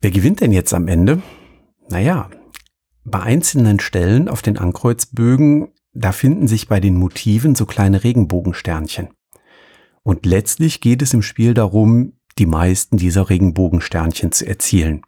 Wer 0.00 0.10
gewinnt 0.10 0.40
denn 0.40 0.50
jetzt 0.50 0.74
am 0.74 0.88
Ende? 0.88 1.22
Naja, 1.88 2.28
bei 3.04 3.20
einzelnen 3.20 3.78
Stellen 3.78 4.28
auf 4.28 4.42
den 4.42 4.58
Ankreuzbögen 4.58 5.68
da 5.92 6.12
finden 6.12 6.48
sich 6.48 6.68
bei 6.68 6.80
den 6.80 6.96
Motiven 6.96 7.54
so 7.54 7.66
kleine 7.66 8.04
Regenbogensternchen. 8.04 9.08
Und 10.02 10.24
letztlich 10.26 10.80
geht 10.80 11.02
es 11.02 11.12
im 11.14 11.22
Spiel 11.22 11.54
darum, 11.54 12.14
die 12.38 12.46
meisten 12.46 12.96
dieser 12.96 13.28
Regenbogensternchen 13.28 14.32
zu 14.32 14.46
erzielen. 14.46 15.02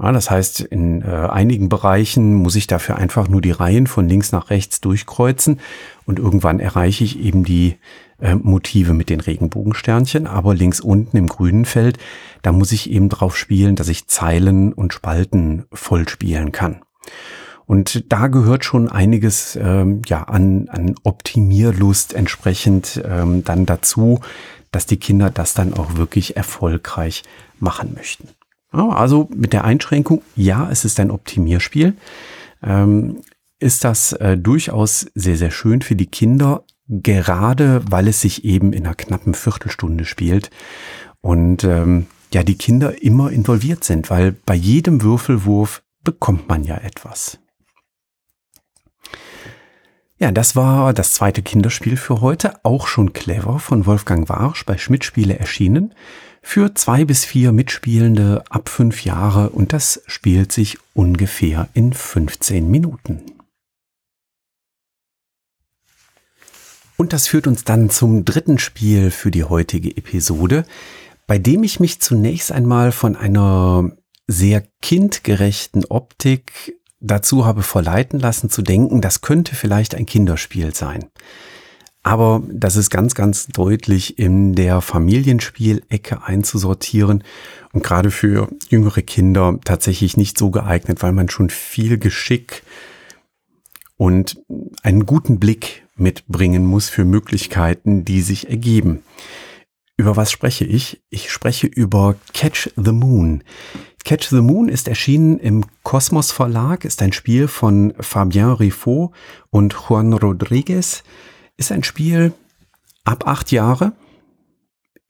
Ja, 0.00 0.12
das 0.12 0.30
heißt, 0.30 0.60
in 0.60 1.02
äh, 1.02 1.06
einigen 1.06 1.68
Bereichen 1.68 2.34
muss 2.34 2.54
ich 2.54 2.68
dafür 2.68 2.96
einfach 2.96 3.28
nur 3.28 3.40
die 3.40 3.50
Reihen 3.50 3.88
von 3.88 4.08
links 4.08 4.30
nach 4.30 4.50
rechts 4.50 4.80
durchkreuzen 4.80 5.58
und 6.06 6.20
irgendwann 6.20 6.60
erreiche 6.60 7.02
ich 7.02 7.18
eben 7.18 7.42
die 7.42 7.76
äh, 8.20 8.36
Motive 8.36 8.94
mit 8.94 9.10
den 9.10 9.20
Regenbogensternchen. 9.20 10.28
Aber 10.28 10.54
links 10.54 10.80
unten 10.80 11.16
im 11.16 11.26
grünen 11.26 11.64
Feld, 11.64 11.98
da 12.42 12.52
muss 12.52 12.70
ich 12.70 12.90
eben 12.90 13.08
drauf 13.08 13.36
spielen, 13.36 13.74
dass 13.74 13.88
ich 13.88 14.06
Zeilen 14.06 14.72
und 14.72 14.92
Spalten 14.92 15.64
voll 15.72 16.08
spielen 16.08 16.52
kann. 16.52 16.82
Und 17.68 18.10
da 18.10 18.28
gehört 18.28 18.64
schon 18.64 18.88
einiges 18.88 19.54
ähm, 19.60 20.00
ja, 20.06 20.22
an, 20.22 20.70
an 20.70 20.94
Optimierlust 21.02 22.14
entsprechend 22.14 23.02
ähm, 23.04 23.44
dann 23.44 23.66
dazu, 23.66 24.20
dass 24.70 24.86
die 24.86 24.96
Kinder 24.96 25.28
das 25.28 25.52
dann 25.52 25.74
auch 25.74 25.96
wirklich 25.96 26.34
erfolgreich 26.34 27.24
machen 27.60 27.92
möchten. 27.94 28.28
Ja, 28.72 28.88
also 28.88 29.28
mit 29.34 29.52
der 29.52 29.64
Einschränkung, 29.64 30.22
ja, 30.34 30.70
es 30.70 30.86
ist 30.86 30.98
ein 30.98 31.10
Optimierspiel, 31.10 31.94
ähm, 32.62 33.18
ist 33.58 33.84
das 33.84 34.14
äh, 34.14 34.38
durchaus 34.38 35.06
sehr, 35.14 35.36
sehr 35.36 35.50
schön 35.50 35.82
für 35.82 35.94
die 35.94 36.06
Kinder, 36.06 36.64
gerade 36.86 37.82
weil 37.90 38.08
es 38.08 38.22
sich 38.22 38.46
eben 38.46 38.72
in 38.72 38.86
einer 38.86 38.94
knappen 38.94 39.34
Viertelstunde 39.34 40.06
spielt 40.06 40.48
und 41.20 41.64
ähm, 41.64 42.06
ja, 42.32 42.42
die 42.42 42.56
Kinder 42.56 43.02
immer 43.02 43.30
involviert 43.30 43.84
sind, 43.84 44.08
weil 44.08 44.32
bei 44.32 44.54
jedem 44.54 45.02
Würfelwurf 45.02 45.82
bekommt 46.02 46.48
man 46.48 46.64
ja 46.64 46.78
etwas. 46.78 47.38
Ja, 50.20 50.32
das 50.32 50.56
war 50.56 50.92
das 50.92 51.12
zweite 51.12 51.42
Kinderspiel 51.42 51.96
für 51.96 52.20
heute, 52.20 52.64
auch 52.64 52.88
schon 52.88 53.12
clever 53.12 53.60
von 53.60 53.86
Wolfgang 53.86 54.28
Warsch 54.28 54.66
bei 54.66 54.76
Schmidt-Spiele 54.76 55.38
erschienen. 55.38 55.94
Für 56.42 56.74
zwei 56.74 57.04
bis 57.04 57.24
vier 57.24 57.52
Mitspielende 57.52 58.42
ab 58.50 58.68
fünf 58.68 59.04
Jahre 59.04 59.50
und 59.50 59.72
das 59.72 60.02
spielt 60.06 60.50
sich 60.50 60.78
ungefähr 60.92 61.68
in 61.72 61.92
15 61.92 62.68
Minuten. 62.68 63.22
Und 66.96 67.12
das 67.12 67.28
führt 67.28 67.46
uns 67.46 67.62
dann 67.62 67.88
zum 67.88 68.24
dritten 68.24 68.58
Spiel 68.58 69.12
für 69.12 69.30
die 69.30 69.44
heutige 69.44 69.96
Episode, 69.96 70.64
bei 71.28 71.38
dem 71.38 71.62
ich 71.62 71.78
mich 71.78 72.00
zunächst 72.00 72.50
einmal 72.50 72.90
von 72.90 73.14
einer 73.14 73.92
sehr 74.26 74.66
kindgerechten 74.82 75.84
Optik 75.84 76.74
dazu 77.00 77.46
habe 77.46 77.62
verleiten 77.62 78.18
lassen 78.18 78.50
zu 78.50 78.62
denken, 78.62 79.00
das 79.00 79.20
könnte 79.20 79.54
vielleicht 79.54 79.94
ein 79.94 80.06
Kinderspiel 80.06 80.74
sein. 80.74 81.06
Aber 82.02 82.42
das 82.48 82.76
ist 82.76 82.90
ganz, 82.90 83.14
ganz 83.14 83.48
deutlich 83.48 84.18
in 84.18 84.54
der 84.54 84.80
Familienspielecke 84.80 86.22
einzusortieren 86.24 87.24
und 87.72 87.84
gerade 87.84 88.10
für 88.10 88.48
jüngere 88.70 89.02
Kinder 89.02 89.58
tatsächlich 89.64 90.16
nicht 90.16 90.38
so 90.38 90.50
geeignet, 90.50 91.02
weil 91.02 91.12
man 91.12 91.28
schon 91.28 91.50
viel 91.50 91.98
Geschick 91.98 92.62
und 93.96 94.40
einen 94.82 95.06
guten 95.06 95.38
Blick 95.38 95.84
mitbringen 95.96 96.64
muss 96.64 96.88
für 96.88 97.04
Möglichkeiten, 97.04 98.04
die 98.04 98.22
sich 98.22 98.48
ergeben. 98.48 99.02
Über 99.96 100.16
was 100.16 100.30
spreche 100.30 100.64
ich? 100.64 101.02
Ich 101.10 101.30
spreche 101.30 101.66
über 101.66 102.14
Catch 102.32 102.70
the 102.76 102.92
Moon. 102.92 103.42
Catch 104.08 104.30
the 104.30 104.40
Moon 104.40 104.70
ist 104.70 104.88
erschienen 104.88 105.38
im 105.38 105.66
Kosmos 105.82 106.32
Verlag, 106.32 106.86
ist 106.86 107.02
ein 107.02 107.12
Spiel 107.12 107.46
von 107.46 107.92
Fabien 108.00 108.52
Riffaut 108.52 109.12
und 109.50 109.74
Juan 109.74 110.14
Rodriguez. 110.14 111.02
Ist 111.58 111.72
ein 111.72 111.84
Spiel 111.84 112.32
ab 113.04 113.26
acht 113.26 113.52
Jahre. 113.52 113.92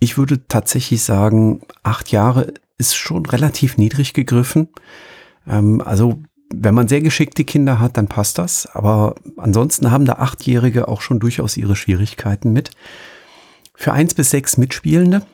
Ich 0.01 0.19
würde 0.19 0.49
tatsächlich 0.49 1.05
sagen, 1.05 1.61
acht 1.85 2.11
Jahre 2.11 2.55
ist 2.77 2.97
schon 2.97 3.25
relativ 3.25 3.79
niedrig 3.79 4.15
gegriffen. 4.15 4.67
Ähm, 5.47 5.81
also 5.81 6.21
wenn 6.53 6.75
man 6.75 6.89
sehr 6.89 7.01
geschickte 7.01 7.45
Kinder 7.45 7.79
hat, 7.79 7.97
dann 7.99 8.09
passt 8.09 8.37
das. 8.39 8.67
Aber 8.67 9.15
ansonsten 9.37 9.93
haben 9.93 10.07
da 10.07 10.15
Achtjährige 10.15 10.89
auch 10.89 11.03
schon 11.03 11.21
durchaus 11.21 11.57
ihre 11.57 11.77
Schwierigkeiten 11.77 12.53
mit. 12.53 12.73
Für 13.77 13.93
eins 13.93 14.15
bis 14.15 14.31
sechs 14.31 14.57
Mitspielende. 14.57 15.25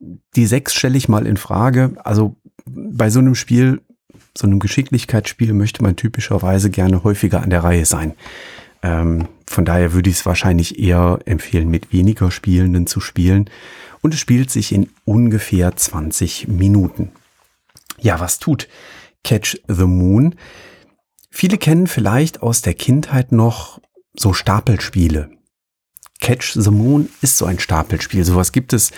Die 0.00 0.46
sechs 0.46 0.74
stelle 0.74 0.96
ich 0.96 1.08
mal 1.08 1.26
in 1.26 1.36
Frage. 1.36 1.94
Also 2.04 2.36
bei 2.66 3.10
so 3.10 3.18
einem 3.18 3.34
Spiel, 3.34 3.80
so 4.36 4.46
einem 4.46 4.58
Geschicklichkeitsspiel 4.58 5.52
möchte 5.52 5.82
man 5.82 5.96
typischerweise 5.96 6.70
gerne 6.70 7.04
häufiger 7.04 7.42
an 7.42 7.50
der 7.50 7.64
Reihe 7.64 7.84
sein. 7.84 8.14
Ähm, 8.82 9.28
von 9.46 9.64
daher 9.64 9.92
würde 9.92 10.08
ich 10.08 10.16
es 10.16 10.26
wahrscheinlich 10.26 10.78
eher 10.78 11.18
empfehlen, 11.26 11.68
mit 11.68 11.92
weniger 11.92 12.30
Spielenden 12.30 12.86
zu 12.86 13.00
spielen. 13.00 13.50
Und 14.00 14.14
es 14.14 14.20
spielt 14.20 14.50
sich 14.50 14.72
in 14.72 14.88
ungefähr 15.04 15.76
20 15.76 16.48
Minuten. 16.48 17.12
Ja, 17.98 18.20
was 18.20 18.38
tut 18.38 18.68
Catch 19.22 19.60
the 19.68 19.84
Moon? 19.84 20.34
Viele 21.30 21.58
kennen 21.58 21.86
vielleicht 21.86 22.42
aus 22.42 22.62
der 22.62 22.74
Kindheit 22.74 23.32
noch 23.32 23.80
so 24.14 24.32
Stapelspiele. 24.32 25.30
Catch 26.20 26.52
the 26.54 26.70
Moon 26.70 27.08
ist 27.22 27.36
so 27.36 27.44
ein 27.44 27.58
Stapelspiel. 27.58 28.24
Sowas 28.24 28.52
gibt 28.52 28.72
es 28.72 28.90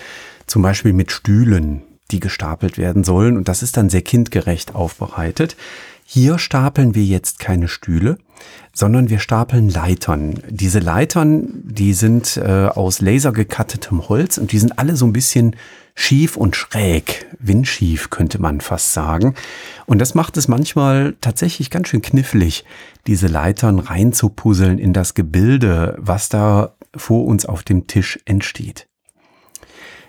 zum 0.46 0.62
Beispiel 0.62 0.92
mit 0.92 1.12
Stühlen, 1.12 1.82
die 2.10 2.20
gestapelt 2.20 2.78
werden 2.78 3.04
sollen. 3.04 3.36
Und 3.36 3.48
das 3.48 3.62
ist 3.62 3.76
dann 3.76 3.90
sehr 3.90 4.02
kindgerecht 4.02 4.74
aufbereitet. 4.74 5.56
Hier 6.04 6.38
stapeln 6.38 6.94
wir 6.94 7.04
jetzt 7.04 7.38
keine 7.38 7.68
Stühle, 7.68 8.18
sondern 8.74 9.08
wir 9.08 9.18
stapeln 9.18 9.70
Leitern. 9.70 10.40
Diese 10.48 10.78
Leitern, 10.78 11.62
die 11.64 11.94
sind 11.94 12.36
äh, 12.36 12.66
aus 12.66 13.00
lasergekattetem 13.00 14.08
Holz 14.08 14.36
und 14.36 14.52
die 14.52 14.58
sind 14.58 14.78
alle 14.78 14.96
so 14.96 15.06
ein 15.06 15.12
bisschen 15.12 15.56
schief 15.94 16.36
und 16.36 16.56
schräg, 16.56 17.26
windschief 17.38 18.10
könnte 18.10 18.40
man 18.40 18.60
fast 18.60 18.92
sagen. 18.92 19.34
Und 19.86 20.00
das 20.00 20.14
macht 20.14 20.36
es 20.36 20.48
manchmal 20.48 21.14
tatsächlich 21.20 21.70
ganz 21.70 21.88
schön 21.88 22.02
knifflig, 22.02 22.64
diese 23.06 23.26
Leitern 23.26 23.78
reinzupuzzeln 23.78 24.78
in 24.78 24.92
das 24.92 25.14
Gebilde, 25.14 25.96
was 25.98 26.28
da 26.28 26.74
vor 26.94 27.26
uns 27.26 27.46
auf 27.46 27.62
dem 27.62 27.86
Tisch 27.86 28.18
entsteht. 28.24 28.86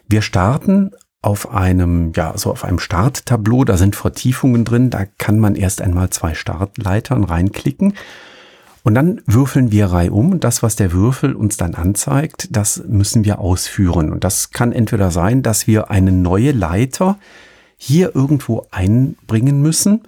Wir 0.07 0.21
starten 0.21 0.91
auf 1.21 1.51
einem, 1.51 2.11
ja, 2.15 2.37
so 2.37 2.51
auf 2.51 2.65
einem 2.65 2.79
Starttableau, 2.79 3.63
da 3.63 3.77
sind 3.77 3.95
Vertiefungen 3.95 4.65
drin, 4.65 4.89
da 4.89 5.05
kann 5.17 5.39
man 5.39 5.55
erst 5.55 5.81
einmal 5.81 6.09
zwei 6.09 6.33
Startleitern 6.33 7.23
reinklicken 7.23 7.93
und 8.83 8.95
dann 8.95 9.21
würfeln 9.25 9.71
wir 9.71 9.87
reihum. 9.87 10.41
Das, 10.41 10.61
was 10.61 10.75
der 10.75 10.91
Würfel 10.91 11.33
uns 11.33 11.55
dann 11.55 11.73
anzeigt, 11.73 12.49
das 12.51 12.83
müssen 12.85 13.23
wir 13.23 13.39
ausführen. 13.39 14.11
Und 14.11 14.25
das 14.25 14.51
kann 14.51 14.73
entweder 14.73 15.09
sein, 15.09 15.41
dass 15.41 15.67
wir 15.67 15.89
eine 15.89 16.11
neue 16.11 16.51
Leiter 16.51 17.17
hier 17.77 18.13
irgendwo 18.13 18.67
einbringen 18.71 19.61
müssen, 19.61 20.01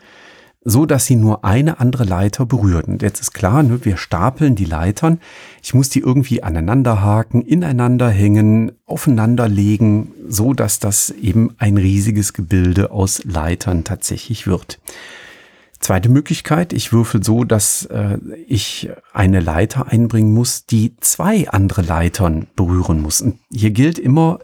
so 0.67 0.87
dass 0.87 1.05
sie 1.05 1.15
nur 1.15 1.45
eine 1.45 1.79
andere 1.79 2.03
Leiter 2.03 2.45
berührt. 2.47 2.87
Und 2.87 3.03
jetzt 3.03 3.21
ist 3.21 3.33
klar, 3.33 3.61
ne, 3.61 3.85
wir 3.85 3.97
stapeln 3.97 4.55
die 4.55 4.65
Leitern. 4.65 5.19
Ich 5.61 5.75
muss 5.75 5.89
die 5.89 5.99
irgendwie 5.99 6.41
aneinander 6.41 7.01
haken, 7.01 7.43
ineinander 7.43 8.09
hängen, 8.09 8.71
aufeinander 8.87 9.47
legen, 9.47 10.11
so 10.27 10.53
dass 10.53 10.79
das 10.79 11.11
eben 11.11 11.51
ein 11.59 11.77
riesiges 11.77 12.33
Gebilde 12.33 12.89
aus 12.89 13.23
Leitern 13.23 13.83
tatsächlich 13.83 14.47
wird. 14.47 14.79
Zweite 15.79 16.09
Möglichkeit, 16.09 16.73
ich 16.73 16.91
würfel 16.91 17.23
so, 17.23 17.43
dass 17.43 17.85
äh, 17.85 18.17
ich 18.47 18.89
eine 19.13 19.41
Leiter 19.41 19.87
einbringen 19.87 20.33
muss, 20.33 20.65
die 20.65 20.95
zwei 20.99 21.47
andere 21.47 21.83
Leitern 21.83 22.47
berühren 22.55 23.03
muss. 23.03 23.21
Und 23.21 23.37
hier 23.51 23.69
gilt 23.69 23.99
immer, 23.99 24.39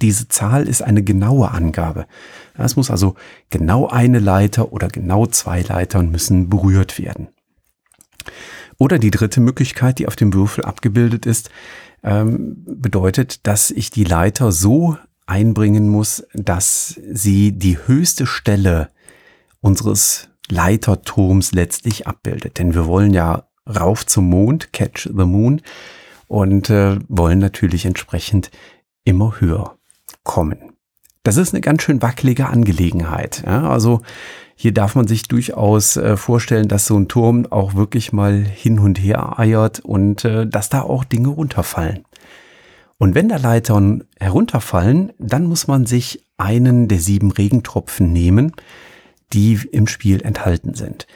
diese 0.00 0.28
Zahl 0.28 0.68
ist 0.68 0.82
eine 0.82 1.02
genaue 1.02 1.50
Angabe. 1.50 2.06
Es 2.56 2.76
muss 2.76 2.90
also 2.90 3.14
genau 3.50 3.88
eine 3.88 4.18
Leiter 4.18 4.72
oder 4.72 4.88
genau 4.88 5.26
zwei 5.26 5.62
Leitern 5.62 6.10
müssen 6.10 6.48
berührt 6.48 6.98
werden. 6.98 7.28
Oder 8.78 8.98
die 8.98 9.10
dritte 9.10 9.40
Möglichkeit, 9.40 9.98
die 9.98 10.06
auf 10.08 10.16
dem 10.16 10.32
Würfel 10.32 10.64
abgebildet 10.64 11.26
ist, 11.26 11.50
ähm, 12.02 12.56
bedeutet, 12.66 13.46
dass 13.46 13.70
ich 13.70 13.90
die 13.90 14.04
Leiter 14.04 14.52
so 14.52 14.96
einbringen 15.26 15.88
muss, 15.88 16.26
dass 16.34 17.00
sie 17.12 17.52
die 17.52 17.78
höchste 17.86 18.26
Stelle 18.26 18.90
unseres 19.60 20.28
Leiterturms 20.50 21.52
letztlich 21.52 22.06
abbildet. 22.06 22.58
Denn 22.58 22.74
wir 22.74 22.86
wollen 22.86 23.14
ja 23.14 23.48
rauf 23.66 24.04
zum 24.04 24.28
Mond, 24.28 24.72
catch 24.72 25.08
the 25.16 25.24
moon, 25.24 25.62
und 26.26 26.68
äh, 26.68 26.98
wollen 27.08 27.38
natürlich 27.38 27.86
entsprechend 27.86 28.50
immer 29.04 29.40
höher 29.40 29.78
kommen. 30.22 30.74
Das 31.22 31.36
ist 31.36 31.54
eine 31.54 31.60
ganz 31.60 31.82
schön 31.82 32.02
wackelige 32.02 32.48
Angelegenheit. 32.48 33.42
Ja? 33.46 33.68
Also 33.68 34.02
hier 34.56 34.72
darf 34.72 34.94
man 34.94 35.06
sich 35.08 35.24
durchaus 35.24 35.96
äh, 35.96 36.16
vorstellen, 36.16 36.68
dass 36.68 36.86
so 36.86 36.96
ein 36.96 37.08
Turm 37.08 37.46
auch 37.50 37.74
wirklich 37.74 38.12
mal 38.12 38.44
hin 38.44 38.78
und 38.78 38.98
her 38.98 39.38
eiert 39.38 39.80
und 39.80 40.24
äh, 40.24 40.46
dass 40.46 40.68
da 40.68 40.82
auch 40.82 41.04
Dinge 41.04 41.28
runterfallen. 41.28 42.04
Und 42.98 43.14
wenn 43.14 43.28
da 43.28 43.36
Leitern 43.36 44.04
herunterfallen, 44.20 45.12
dann 45.18 45.46
muss 45.46 45.66
man 45.66 45.86
sich 45.86 46.24
einen 46.36 46.88
der 46.88 47.00
sieben 47.00 47.32
Regentropfen 47.32 48.12
nehmen, 48.12 48.52
die 49.32 49.58
im 49.72 49.86
Spiel 49.86 50.22
enthalten 50.22 50.74
sind. 50.74 51.06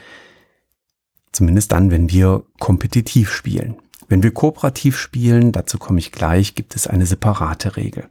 Zumindest 1.31 1.71
dann, 1.71 1.91
wenn 1.91 2.09
wir 2.09 2.43
kompetitiv 2.59 3.31
spielen. 3.31 3.77
Wenn 4.07 4.23
wir 4.23 4.31
kooperativ 4.31 4.97
spielen, 4.97 5.51
dazu 5.51 5.77
komme 5.77 5.99
ich 5.99 6.11
gleich, 6.11 6.55
gibt 6.55 6.75
es 6.75 6.87
eine 6.87 7.05
separate 7.05 7.77
Regel. 7.77 8.09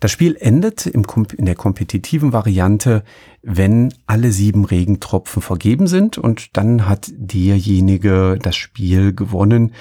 Das 0.00 0.10
Spiel 0.10 0.36
endet 0.40 0.86
im, 0.86 1.04
in 1.36 1.44
der 1.44 1.54
kompetitiven 1.54 2.32
Variante, 2.32 3.04
wenn 3.42 3.94
alle 4.06 4.32
sieben 4.32 4.64
Regentropfen 4.64 5.42
vergeben 5.42 5.86
sind 5.86 6.18
und 6.18 6.56
dann 6.56 6.88
hat 6.88 7.10
derjenige 7.14 8.38
das 8.40 8.56
Spiel 8.56 9.14
gewonnen, 9.14 9.72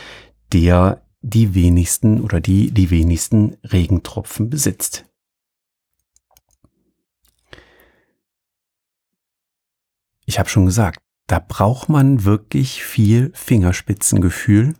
der 0.54 1.02
die 1.22 1.56
wenigsten 1.56 2.22
oder 2.22 2.40
die 2.40 2.72
die 2.72 2.92
wenigsten 2.92 3.58
Regentropfen 3.64 4.50
besitzt. 4.50 5.06
ich 10.30 10.38
habe 10.38 10.48
schon 10.48 10.68
gesagt, 10.68 11.02
da 11.26 11.40
braucht 11.40 11.90
man 11.90 12.24
wirklich 12.24 12.84
viel 12.84 13.32
Fingerspitzengefühl 13.34 14.76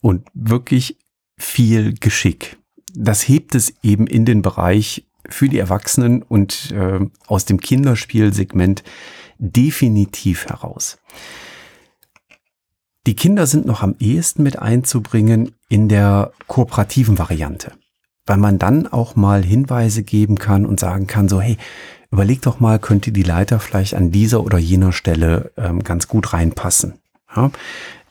und 0.00 0.28
wirklich 0.34 0.98
viel 1.38 1.94
Geschick. 1.94 2.58
Das 2.94 3.26
hebt 3.26 3.54
es 3.54 3.74
eben 3.82 4.06
in 4.06 4.24
den 4.24 4.42
Bereich 4.42 5.06
für 5.28 5.48
die 5.48 5.58
Erwachsenen 5.58 6.22
und 6.22 6.72
äh, 6.72 7.00
aus 7.26 7.44
dem 7.44 7.60
Kinderspielsegment 7.60 8.82
definitiv 9.38 10.46
heraus. 10.46 10.98
Die 13.06 13.16
Kinder 13.16 13.46
sind 13.46 13.66
noch 13.66 13.82
am 13.82 13.96
ehesten 13.98 14.42
mit 14.44 14.60
einzubringen 14.60 15.54
in 15.68 15.88
der 15.88 16.32
kooperativen 16.46 17.18
Variante, 17.18 17.72
weil 18.26 18.36
man 18.36 18.58
dann 18.58 18.86
auch 18.86 19.16
mal 19.16 19.42
Hinweise 19.42 20.04
geben 20.04 20.38
kann 20.38 20.66
und 20.66 20.78
sagen 20.78 21.08
kann, 21.08 21.28
so 21.28 21.40
hey, 21.40 21.56
überleg 22.12 22.42
doch 22.42 22.60
mal, 22.60 22.78
könnte 22.78 23.10
die 23.10 23.24
Leiter 23.24 23.58
vielleicht 23.58 23.94
an 23.94 24.12
dieser 24.12 24.44
oder 24.44 24.58
jener 24.58 24.92
Stelle 24.92 25.50
ähm, 25.56 25.82
ganz 25.82 26.06
gut 26.06 26.32
reinpassen. 26.32 27.00
Ja? 27.34 27.50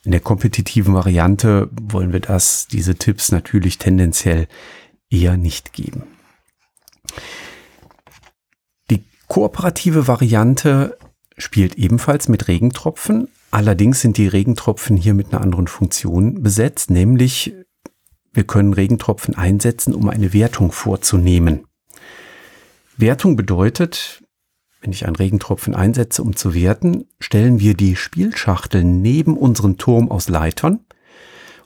In 0.03 0.11
der 0.11 0.19
kompetitiven 0.19 0.93
Variante 0.93 1.69
wollen 1.71 2.11
wir 2.11 2.21
das, 2.21 2.67
diese 2.67 2.95
Tipps 2.95 3.31
natürlich 3.31 3.77
tendenziell 3.77 4.47
eher 5.09 5.37
nicht 5.37 5.73
geben. 5.73 6.03
Die 8.89 9.03
kooperative 9.27 10.07
Variante 10.07 10.97
spielt 11.37 11.75
ebenfalls 11.75 12.29
mit 12.29 12.47
Regentropfen. 12.47 13.27
Allerdings 13.51 14.01
sind 14.01 14.17
die 14.17 14.27
Regentropfen 14.27 14.97
hier 14.97 15.13
mit 15.13 15.31
einer 15.33 15.41
anderen 15.41 15.67
Funktion 15.67 16.41
besetzt, 16.41 16.89
nämlich 16.89 17.53
wir 18.33 18.45
können 18.45 18.73
Regentropfen 18.73 19.35
einsetzen, 19.35 19.93
um 19.93 20.09
eine 20.09 20.33
Wertung 20.33 20.71
vorzunehmen. 20.71 21.65
Wertung 22.97 23.35
bedeutet, 23.35 24.23
wenn 24.81 24.91
ich 24.91 25.05
einen 25.05 25.15
Regentropfen 25.15 25.75
einsetze, 25.75 26.23
um 26.23 26.35
zu 26.35 26.53
werten, 26.53 27.05
stellen 27.19 27.59
wir 27.59 27.75
die 27.75 27.95
Spielschachtel 27.95 28.83
neben 28.83 29.37
unseren 29.37 29.77
Turm 29.77 30.11
aus 30.11 30.27
Leitern. 30.27 30.79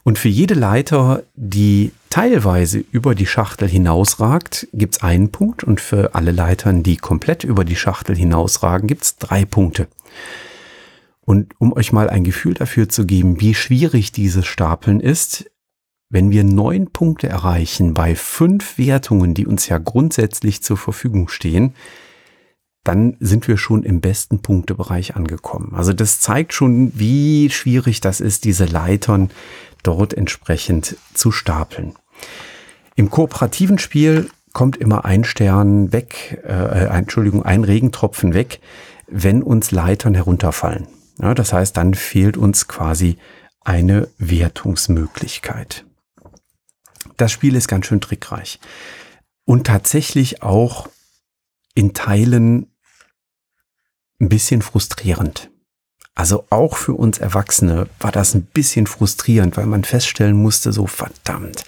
Und 0.04 0.20
für 0.20 0.28
jede 0.28 0.54
Leiter, 0.54 1.24
die 1.34 1.92
teilweise 2.10 2.84
über 2.92 3.16
die 3.16 3.26
Schachtel 3.26 3.68
hinausragt, 3.68 4.68
gibt 4.74 4.96
es 4.96 5.02
einen 5.02 5.32
Punkt. 5.32 5.64
Und 5.64 5.82
für 5.82 6.14
alle 6.14 6.32
Leitern, 6.32 6.84
die 6.84 6.98
komplett 6.98 7.44
über 7.44 7.66
die 7.66 7.76
Schachtel 7.76 8.16
hinausragen, 8.16 8.88
gibt 8.88 9.04
es 9.04 9.18
drei 9.18 9.46
Punkte. 9.46 9.88
Und 11.22 11.54
um 11.60 11.74
euch 11.74 11.92
mal 11.92 12.10
ein 12.10 12.24
Gefühl 12.24 12.54
dafür 12.54 12.88
zu 12.88 13.06
geben, 13.06 13.42
wie 13.42 13.56
schwierig 13.56 14.12
dieses 14.12 14.46
Stapeln 14.46 15.00
ist, 15.00 15.50
wenn 16.10 16.30
wir 16.30 16.44
neun 16.44 16.92
Punkte 16.92 17.28
erreichen 17.28 17.96
bei 17.96 18.16
fünf 18.16 18.78
Wertungen, 18.78 19.34
die 19.34 19.48
uns 19.48 19.68
ja 19.68 19.80
grundsätzlich 19.80 20.62
zur 20.62 20.78
Verfügung 20.78 21.30
stehen, 21.30 21.74
dann 22.86 23.18
sind 23.20 23.48
wir 23.48 23.58
schon 23.58 23.84
im 23.84 24.00
besten 24.00 24.42
Punktebereich 24.42 25.16
angekommen. 25.16 25.74
Also 25.76 25.92
das 25.92 26.22
zeigt 26.22 26.54
schon, 26.54 26.98
wie 26.98 27.50
schwierig 27.50 28.00
das 28.00 28.22
ist, 28.22 28.46
diese 28.46 28.66
Leitern 28.66 29.32
dort 29.84 30.14
entsprechend 30.14 30.96
zu 31.14 31.32
stapeln. 31.32 31.96
Im 32.96 33.10
kooperativen 33.10 33.80
Spiel 33.80 34.30
kommt 34.54 34.78
immer 34.78 35.04
ein 35.04 35.24
Stern 35.26 35.92
weg, 35.92 36.42
äh, 36.46 36.86
Entschuldigung, 36.86 37.44
ein 37.44 37.64
Regentropfen 37.64 38.34
weg, 38.34 38.62
wenn 39.08 39.44
uns 39.44 39.72
Leitern 39.72 40.14
herunterfallen. 40.14 40.88
Ja, 41.20 41.34
das 41.34 41.54
heißt, 41.54 41.76
dann 41.76 41.96
fehlt 41.96 42.38
uns 42.38 42.68
quasi 42.68 43.18
eine 43.62 44.08
Wertungsmöglichkeit. 44.18 45.86
das 47.18 47.32
Spiel 47.32 47.56
ist 47.56 47.68
ganz 47.68 47.88
schön 47.88 48.02
trickreich. 48.02 48.60
Und 49.46 49.68
tatsächlich 49.68 50.44
auch 50.44 50.90
in 51.74 51.94
Teilen 51.94 52.68
ein 54.20 54.30
bisschen 54.30 54.62
frustrierend. 54.62 55.50
Also 56.16 56.46
auch 56.50 56.78
für 56.78 56.94
uns 56.94 57.18
Erwachsene 57.18 57.88
war 58.00 58.12
das 58.12 58.34
ein 58.34 58.44
bisschen 58.44 58.88
frustrierend, 58.88 59.58
weil 59.58 59.66
man 59.66 59.84
feststellen 59.84 60.42
musste, 60.42 60.72
so 60.72 60.88
verdammt, 60.88 61.66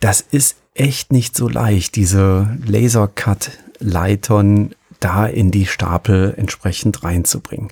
das 0.00 0.20
ist 0.20 0.56
echt 0.74 1.12
nicht 1.12 1.34
so 1.36 1.48
leicht, 1.48 1.96
diese 1.96 2.58
Lasercut-Leitern 2.64 4.74
da 5.00 5.26
in 5.26 5.50
die 5.50 5.66
Stapel 5.66 6.34
entsprechend 6.36 7.02
reinzubringen. 7.02 7.68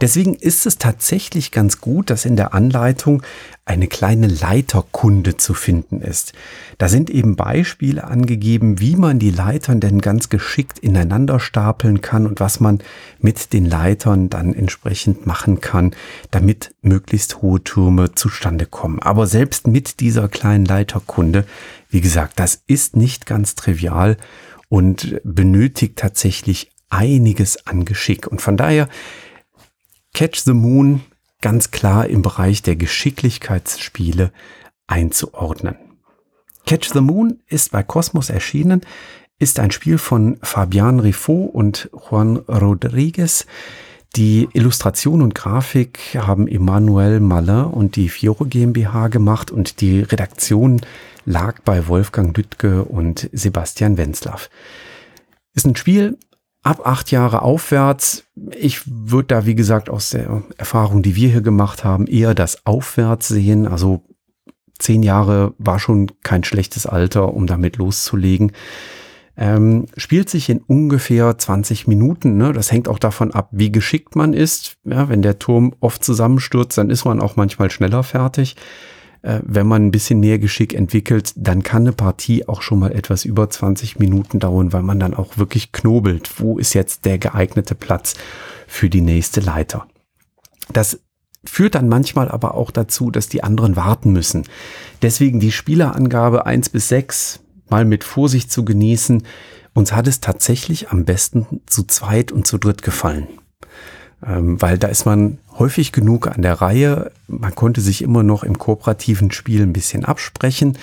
Deswegen 0.00 0.34
ist 0.34 0.66
es 0.66 0.78
tatsächlich 0.78 1.52
ganz 1.52 1.80
gut, 1.80 2.10
dass 2.10 2.26
in 2.26 2.36
der 2.36 2.52
Anleitung 2.52 3.22
eine 3.64 3.88
kleine 3.88 4.28
Leiterkunde 4.28 5.36
zu 5.36 5.52
finden 5.52 6.00
ist. 6.00 6.32
Da 6.78 6.88
sind 6.88 7.10
eben 7.10 7.34
Beispiele 7.34 8.04
angegeben, 8.04 8.78
wie 8.78 8.94
man 8.94 9.18
die 9.18 9.30
Leitern 9.30 9.80
denn 9.80 10.00
ganz 10.00 10.28
geschickt 10.28 10.78
ineinander 10.78 11.40
stapeln 11.40 12.00
kann 12.00 12.26
und 12.26 12.38
was 12.38 12.60
man 12.60 12.80
mit 13.18 13.52
den 13.52 13.64
Leitern 13.64 14.30
dann 14.30 14.54
entsprechend 14.54 15.26
machen 15.26 15.60
kann, 15.60 15.96
damit 16.30 16.74
möglichst 16.82 17.42
hohe 17.42 17.62
Türme 17.64 18.14
zustande 18.14 18.66
kommen. 18.66 19.00
Aber 19.00 19.26
selbst 19.26 19.66
mit 19.66 19.98
dieser 19.98 20.28
kleinen 20.28 20.64
Leiterkunde, 20.64 21.44
wie 21.90 22.00
gesagt, 22.00 22.38
das 22.38 22.62
ist 22.66 22.94
nicht 22.94 23.26
ganz 23.26 23.56
trivial 23.56 24.16
und 24.68 25.20
benötigt 25.24 25.96
tatsächlich 25.96 26.70
einiges 26.88 27.66
an 27.66 27.84
Geschick. 27.84 28.26
Und 28.26 28.40
von 28.40 28.56
daher 28.56 28.88
Catch 30.14 30.42
the 30.44 30.52
Moon 30.52 31.02
ganz 31.40 31.70
klar 31.70 32.06
im 32.06 32.22
Bereich 32.22 32.62
der 32.62 32.76
Geschicklichkeitsspiele 32.76 34.32
einzuordnen. 34.86 35.76
Catch 36.66 36.90
the 36.92 37.00
Moon 37.00 37.40
ist 37.46 37.70
bei 37.70 37.82
Cosmos 37.82 38.30
erschienen, 38.30 38.80
ist 39.38 39.60
ein 39.60 39.70
Spiel 39.70 39.98
von 39.98 40.38
Fabian 40.42 41.00
Riffaut 41.00 41.54
und 41.54 41.90
Juan 41.92 42.38
Rodriguez. 42.38 43.46
Die 44.16 44.48
Illustration 44.54 45.20
und 45.20 45.34
Grafik 45.34 45.98
haben 46.16 46.48
Emmanuel 46.48 47.20
Malin 47.20 47.66
und 47.66 47.96
die 47.96 48.08
Fiore 48.08 48.46
GmbH 48.46 49.08
gemacht 49.08 49.50
und 49.50 49.80
die 49.82 50.00
Redaktion 50.00 50.80
lag 51.26 51.60
bei 51.64 51.88
Wolfgang 51.88 52.34
Lüttke 52.36 52.84
und 52.84 53.28
Sebastian 53.32 53.98
Wenzlaff. 53.98 54.48
Ist 55.54 55.66
ein 55.66 55.76
Spiel 55.76 56.16
ab 56.62 56.80
acht 56.84 57.10
Jahre 57.10 57.42
aufwärts. 57.42 58.24
Ich 58.58 58.82
würde 58.86 59.28
da, 59.28 59.46
wie 59.46 59.54
gesagt, 59.54 59.90
aus 59.90 60.10
der 60.10 60.42
Erfahrung, 60.56 61.02
die 61.02 61.14
wir 61.14 61.28
hier 61.28 61.42
gemacht 61.42 61.84
haben, 61.84 62.06
eher 62.06 62.34
das 62.34 62.66
Aufwärts 62.66 63.28
sehen. 63.28 63.66
Also 63.68 64.02
zehn 64.78 65.02
Jahre 65.02 65.54
war 65.58 65.78
schon 65.78 66.10
kein 66.22 66.44
schlechtes 66.44 66.86
Alter, 66.86 67.34
um 67.34 67.46
damit 67.46 67.76
loszulegen. 67.76 68.52
Ähm, 69.36 69.86
spielt 69.96 70.30
sich 70.30 70.48
in 70.48 70.60
ungefähr 70.60 71.36
20 71.36 71.86
Minuten. 71.86 72.36
Ne? 72.36 72.52
Das 72.52 72.72
hängt 72.72 72.88
auch 72.88 72.98
davon 72.98 73.32
ab, 73.32 73.48
wie 73.52 73.70
geschickt 73.70 74.16
man 74.16 74.32
ist. 74.32 74.76
Ja, 74.84 75.08
wenn 75.08 75.22
der 75.22 75.38
Turm 75.38 75.74
oft 75.80 76.02
zusammenstürzt, 76.02 76.78
dann 76.78 76.90
ist 76.90 77.04
man 77.04 77.20
auch 77.20 77.36
manchmal 77.36 77.70
schneller 77.70 78.02
fertig. 78.02 78.56
Äh, 79.26 79.40
wenn 79.44 79.66
man 79.66 79.86
ein 79.86 79.90
bisschen 79.90 80.20
mehr 80.20 80.38
Geschick 80.38 80.72
entwickelt, 80.72 81.32
dann 81.34 81.64
kann 81.64 81.82
eine 81.82 81.92
Partie 81.92 82.46
auch 82.46 82.62
schon 82.62 82.78
mal 82.78 82.92
etwas 82.92 83.24
über 83.24 83.50
20 83.50 83.98
Minuten 83.98 84.38
dauern, 84.38 84.72
weil 84.72 84.82
man 84.82 85.00
dann 85.00 85.14
auch 85.14 85.36
wirklich 85.36 85.72
knobelt. 85.72 86.30
Wo 86.38 86.58
ist 86.58 86.74
jetzt 86.74 87.04
der 87.04 87.18
geeignete 87.18 87.74
Platz 87.74 88.14
für 88.68 88.88
die 88.88 89.00
nächste 89.00 89.40
Leiter? 89.40 89.88
Das 90.72 91.00
führt 91.44 91.74
dann 91.74 91.88
manchmal 91.88 92.28
aber 92.28 92.54
auch 92.54 92.70
dazu, 92.70 93.10
dass 93.10 93.28
die 93.28 93.42
anderen 93.42 93.74
warten 93.74 94.12
müssen. 94.12 94.44
Deswegen 95.02 95.40
die 95.40 95.52
Spielerangabe 95.52 96.46
1 96.46 96.68
bis 96.68 96.88
6 96.88 97.40
mal 97.68 97.84
mit 97.84 98.04
Vorsicht 98.04 98.52
zu 98.52 98.64
genießen. 98.64 99.24
Uns 99.74 99.92
hat 99.92 100.06
es 100.06 100.20
tatsächlich 100.20 100.90
am 100.90 101.04
besten 101.04 101.60
zu 101.66 101.82
zweit 101.82 102.30
und 102.30 102.46
zu 102.46 102.58
dritt 102.58 102.82
gefallen. 102.82 103.26
Ähm, 104.24 104.60
weil 104.60 104.78
da 104.78 104.88
ist 104.88 105.04
man 105.04 105.38
häufig 105.58 105.92
genug 105.92 106.26
an 106.26 106.42
der 106.42 106.54
Reihe. 106.54 107.12
Man 107.28 107.54
konnte 107.54 107.80
sich 107.80 108.02
immer 108.02 108.22
noch 108.22 108.44
im 108.44 108.58
kooperativen 108.58 109.30
Spiel 109.30 109.62
ein 109.62 109.72
bisschen 109.72 110.04
absprechen 110.04 110.78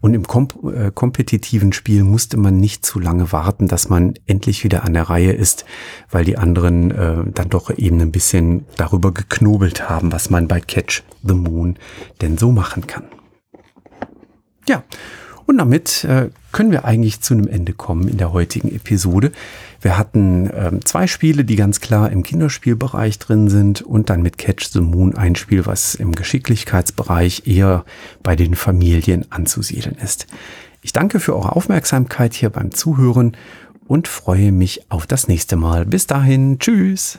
und 0.00 0.14
im 0.14 0.26
kom 0.26 0.48
äh, 0.74 0.90
kompetitiven 0.92 1.72
Spiel 1.72 2.04
musste 2.04 2.36
man 2.36 2.58
nicht 2.58 2.86
zu 2.86 3.00
lange 3.00 3.32
warten, 3.32 3.68
dass 3.68 3.88
man 3.88 4.14
endlich 4.26 4.64
wieder 4.64 4.84
an 4.84 4.94
der 4.94 5.10
Reihe 5.10 5.32
ist, 5.32 5.64
weil 6.10 6.24
die 6.24 6.38
anderen 6.38 6.90
äh, 6.90 7.24
dann 7.32 7.48
doch 7.48 7.76
eben 7.76 8.00
ein 8.00 8.12
bisschen 8.12 8.64
darüber 8.76 9.12
geknobelt 9.12 9.88
haben, 9.88 10.12
was 10.12 10.30
man 10.30 10.48
bei 10.48 10.60
Catch 10.60 11.02
the 11.22 11.34
Moon 11.34 11.76
denn 12.20 12.38
so 12.38 12.52
machen 12.52 12.86
kann. 12.86 13.04
Ja, 14.66 14.84
und 15.48 15.56
damit 15.56 16.04
äh, 16.04 16.28
können 16.52 16.70
wir 16.72 16.84
eigentlich 16.84 17.22
zu 17.22 17.32
einem 17.32 17.48
Ende 17.48 17.72
kommen 17.72 18.06
in 18.06 18.18
der 18.18 18.34
heutigen 18.34 18.68
Episode. 18.68 19.32
Wir 19.80 19.96
hatten 19.96 20.50
ähm, 20.54 20.84
zwei 20.84 21.06
Spiele, 21.06 21.42
die 21.42 21.56
ganz 21.56 21.80
klar 21.80 22.12
im 22.12 22.22
Kinderspielbereich 22.22 23.18
drin 23.18 23.48
sind 23.48 23.80
und 23.80 24.10
dann 24.10 24.20
mit 24.20 24.36
Catch 24.36 24.68
the 24.72 24.82
Moon 24.82 25.16
ein 25.16 25.36
Spiel, 25.36 25.64
was 25.64 25.94
im 25.94 26.14
Geschicklichkeitsbereich 26.14 27.46
eher 27.46 27.86
bei 28.22 28.36
den 28.36 28.56
Familien 28.56 29.24
anzusiedeln 29.32 29.96
ist. 29.96 30.26
Ich 30.82 30.92
danke 30.92 31.18
für 31.18 31.34
eure 31.34 31.56
Aufmerksamkeit 31.56 32.34
hier 32.34 32.50
beim 32.50 32.70
Zuhören 32.70 33.34
und 33.86 34.06
freue 34.06 34.52
mich 34.52 34.90
auf 34.90 35.06
das 35.06 35.28
nächste 35.28 35.56
Mal. 35.56 35.86
Bis 35.86 36.06
dahin, 36.06 36.58
tschüss. 36.58 37.18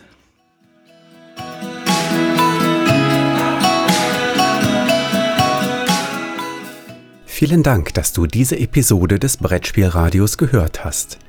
Vielen 7.40 7.64
Dank, 7.64 7.94
dass 7.94 8.12
du 8.12 8.28
diese 8.28 8.60
Episode 8.60 9.18
des 9.18 9.38
Brettspielradios 9.38 10.38
gehört 10.38 10.84
hast. 10.84 11.20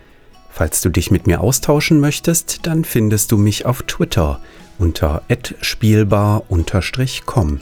Falls 0.49 0.81
du 0.81 0.89
dich 0.89 1.13
mit 1.13 1.29
mir 1.29 1.41
austauschen 1.41 2.01
möchtest, 2.01 2.67
dann 2.67 2.85
findest 2.85 3.31
du 3.31 3.39
mich 3.39 3.65
auf 3.65 3.85
Twitter 3.85 4.41
unter 4.77 5.23
@spielbar_com. 5.61 7.61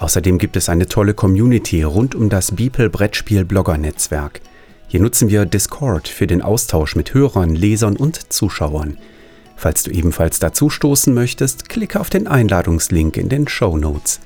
Außerdem 0.00 0.38
gibt 0.38 0.56
es 0.56 0.68
eine 0.68 0.88
tolle 0.88 1.14
Community 1.14 1.84
rund 1.84 2.16
um 2.16 2.30
das 2.30 2.50
Beeple 2.50 2.90
Brettspiel 2.90 3.44
Blogger 3.44 3.78
Netzwerk. 3.78 4.40
Hier 4.88 5.00
nutzen 5.00 5.28
wir 5.28 5.46
Discord 5.46 6.08
für 6.08 6.26
den 6.26 6.42
Austausch 6.42 6.96
mit 6.96 7.14
Hörern, 7.14 7.54
Lesern 7.54 7.96
und 7.96 8.32
Zuschauern. 8.32 8.98
Falls 9.54 9.84
du 9.84 9.92
ebenfalls 9.92 10.40
dazu 10.40 10.68
stoßen 10.68 11.14
möchtest, 11.14 11.68
klicke 11.68 12.00
auf 12.00 12.10
den 12.10 12.26
Einladungslink 12.26 13.16
in 13.16 13.28
den 13.28 13.46
Show 13.46 13.76
Notes. 13.76 14.18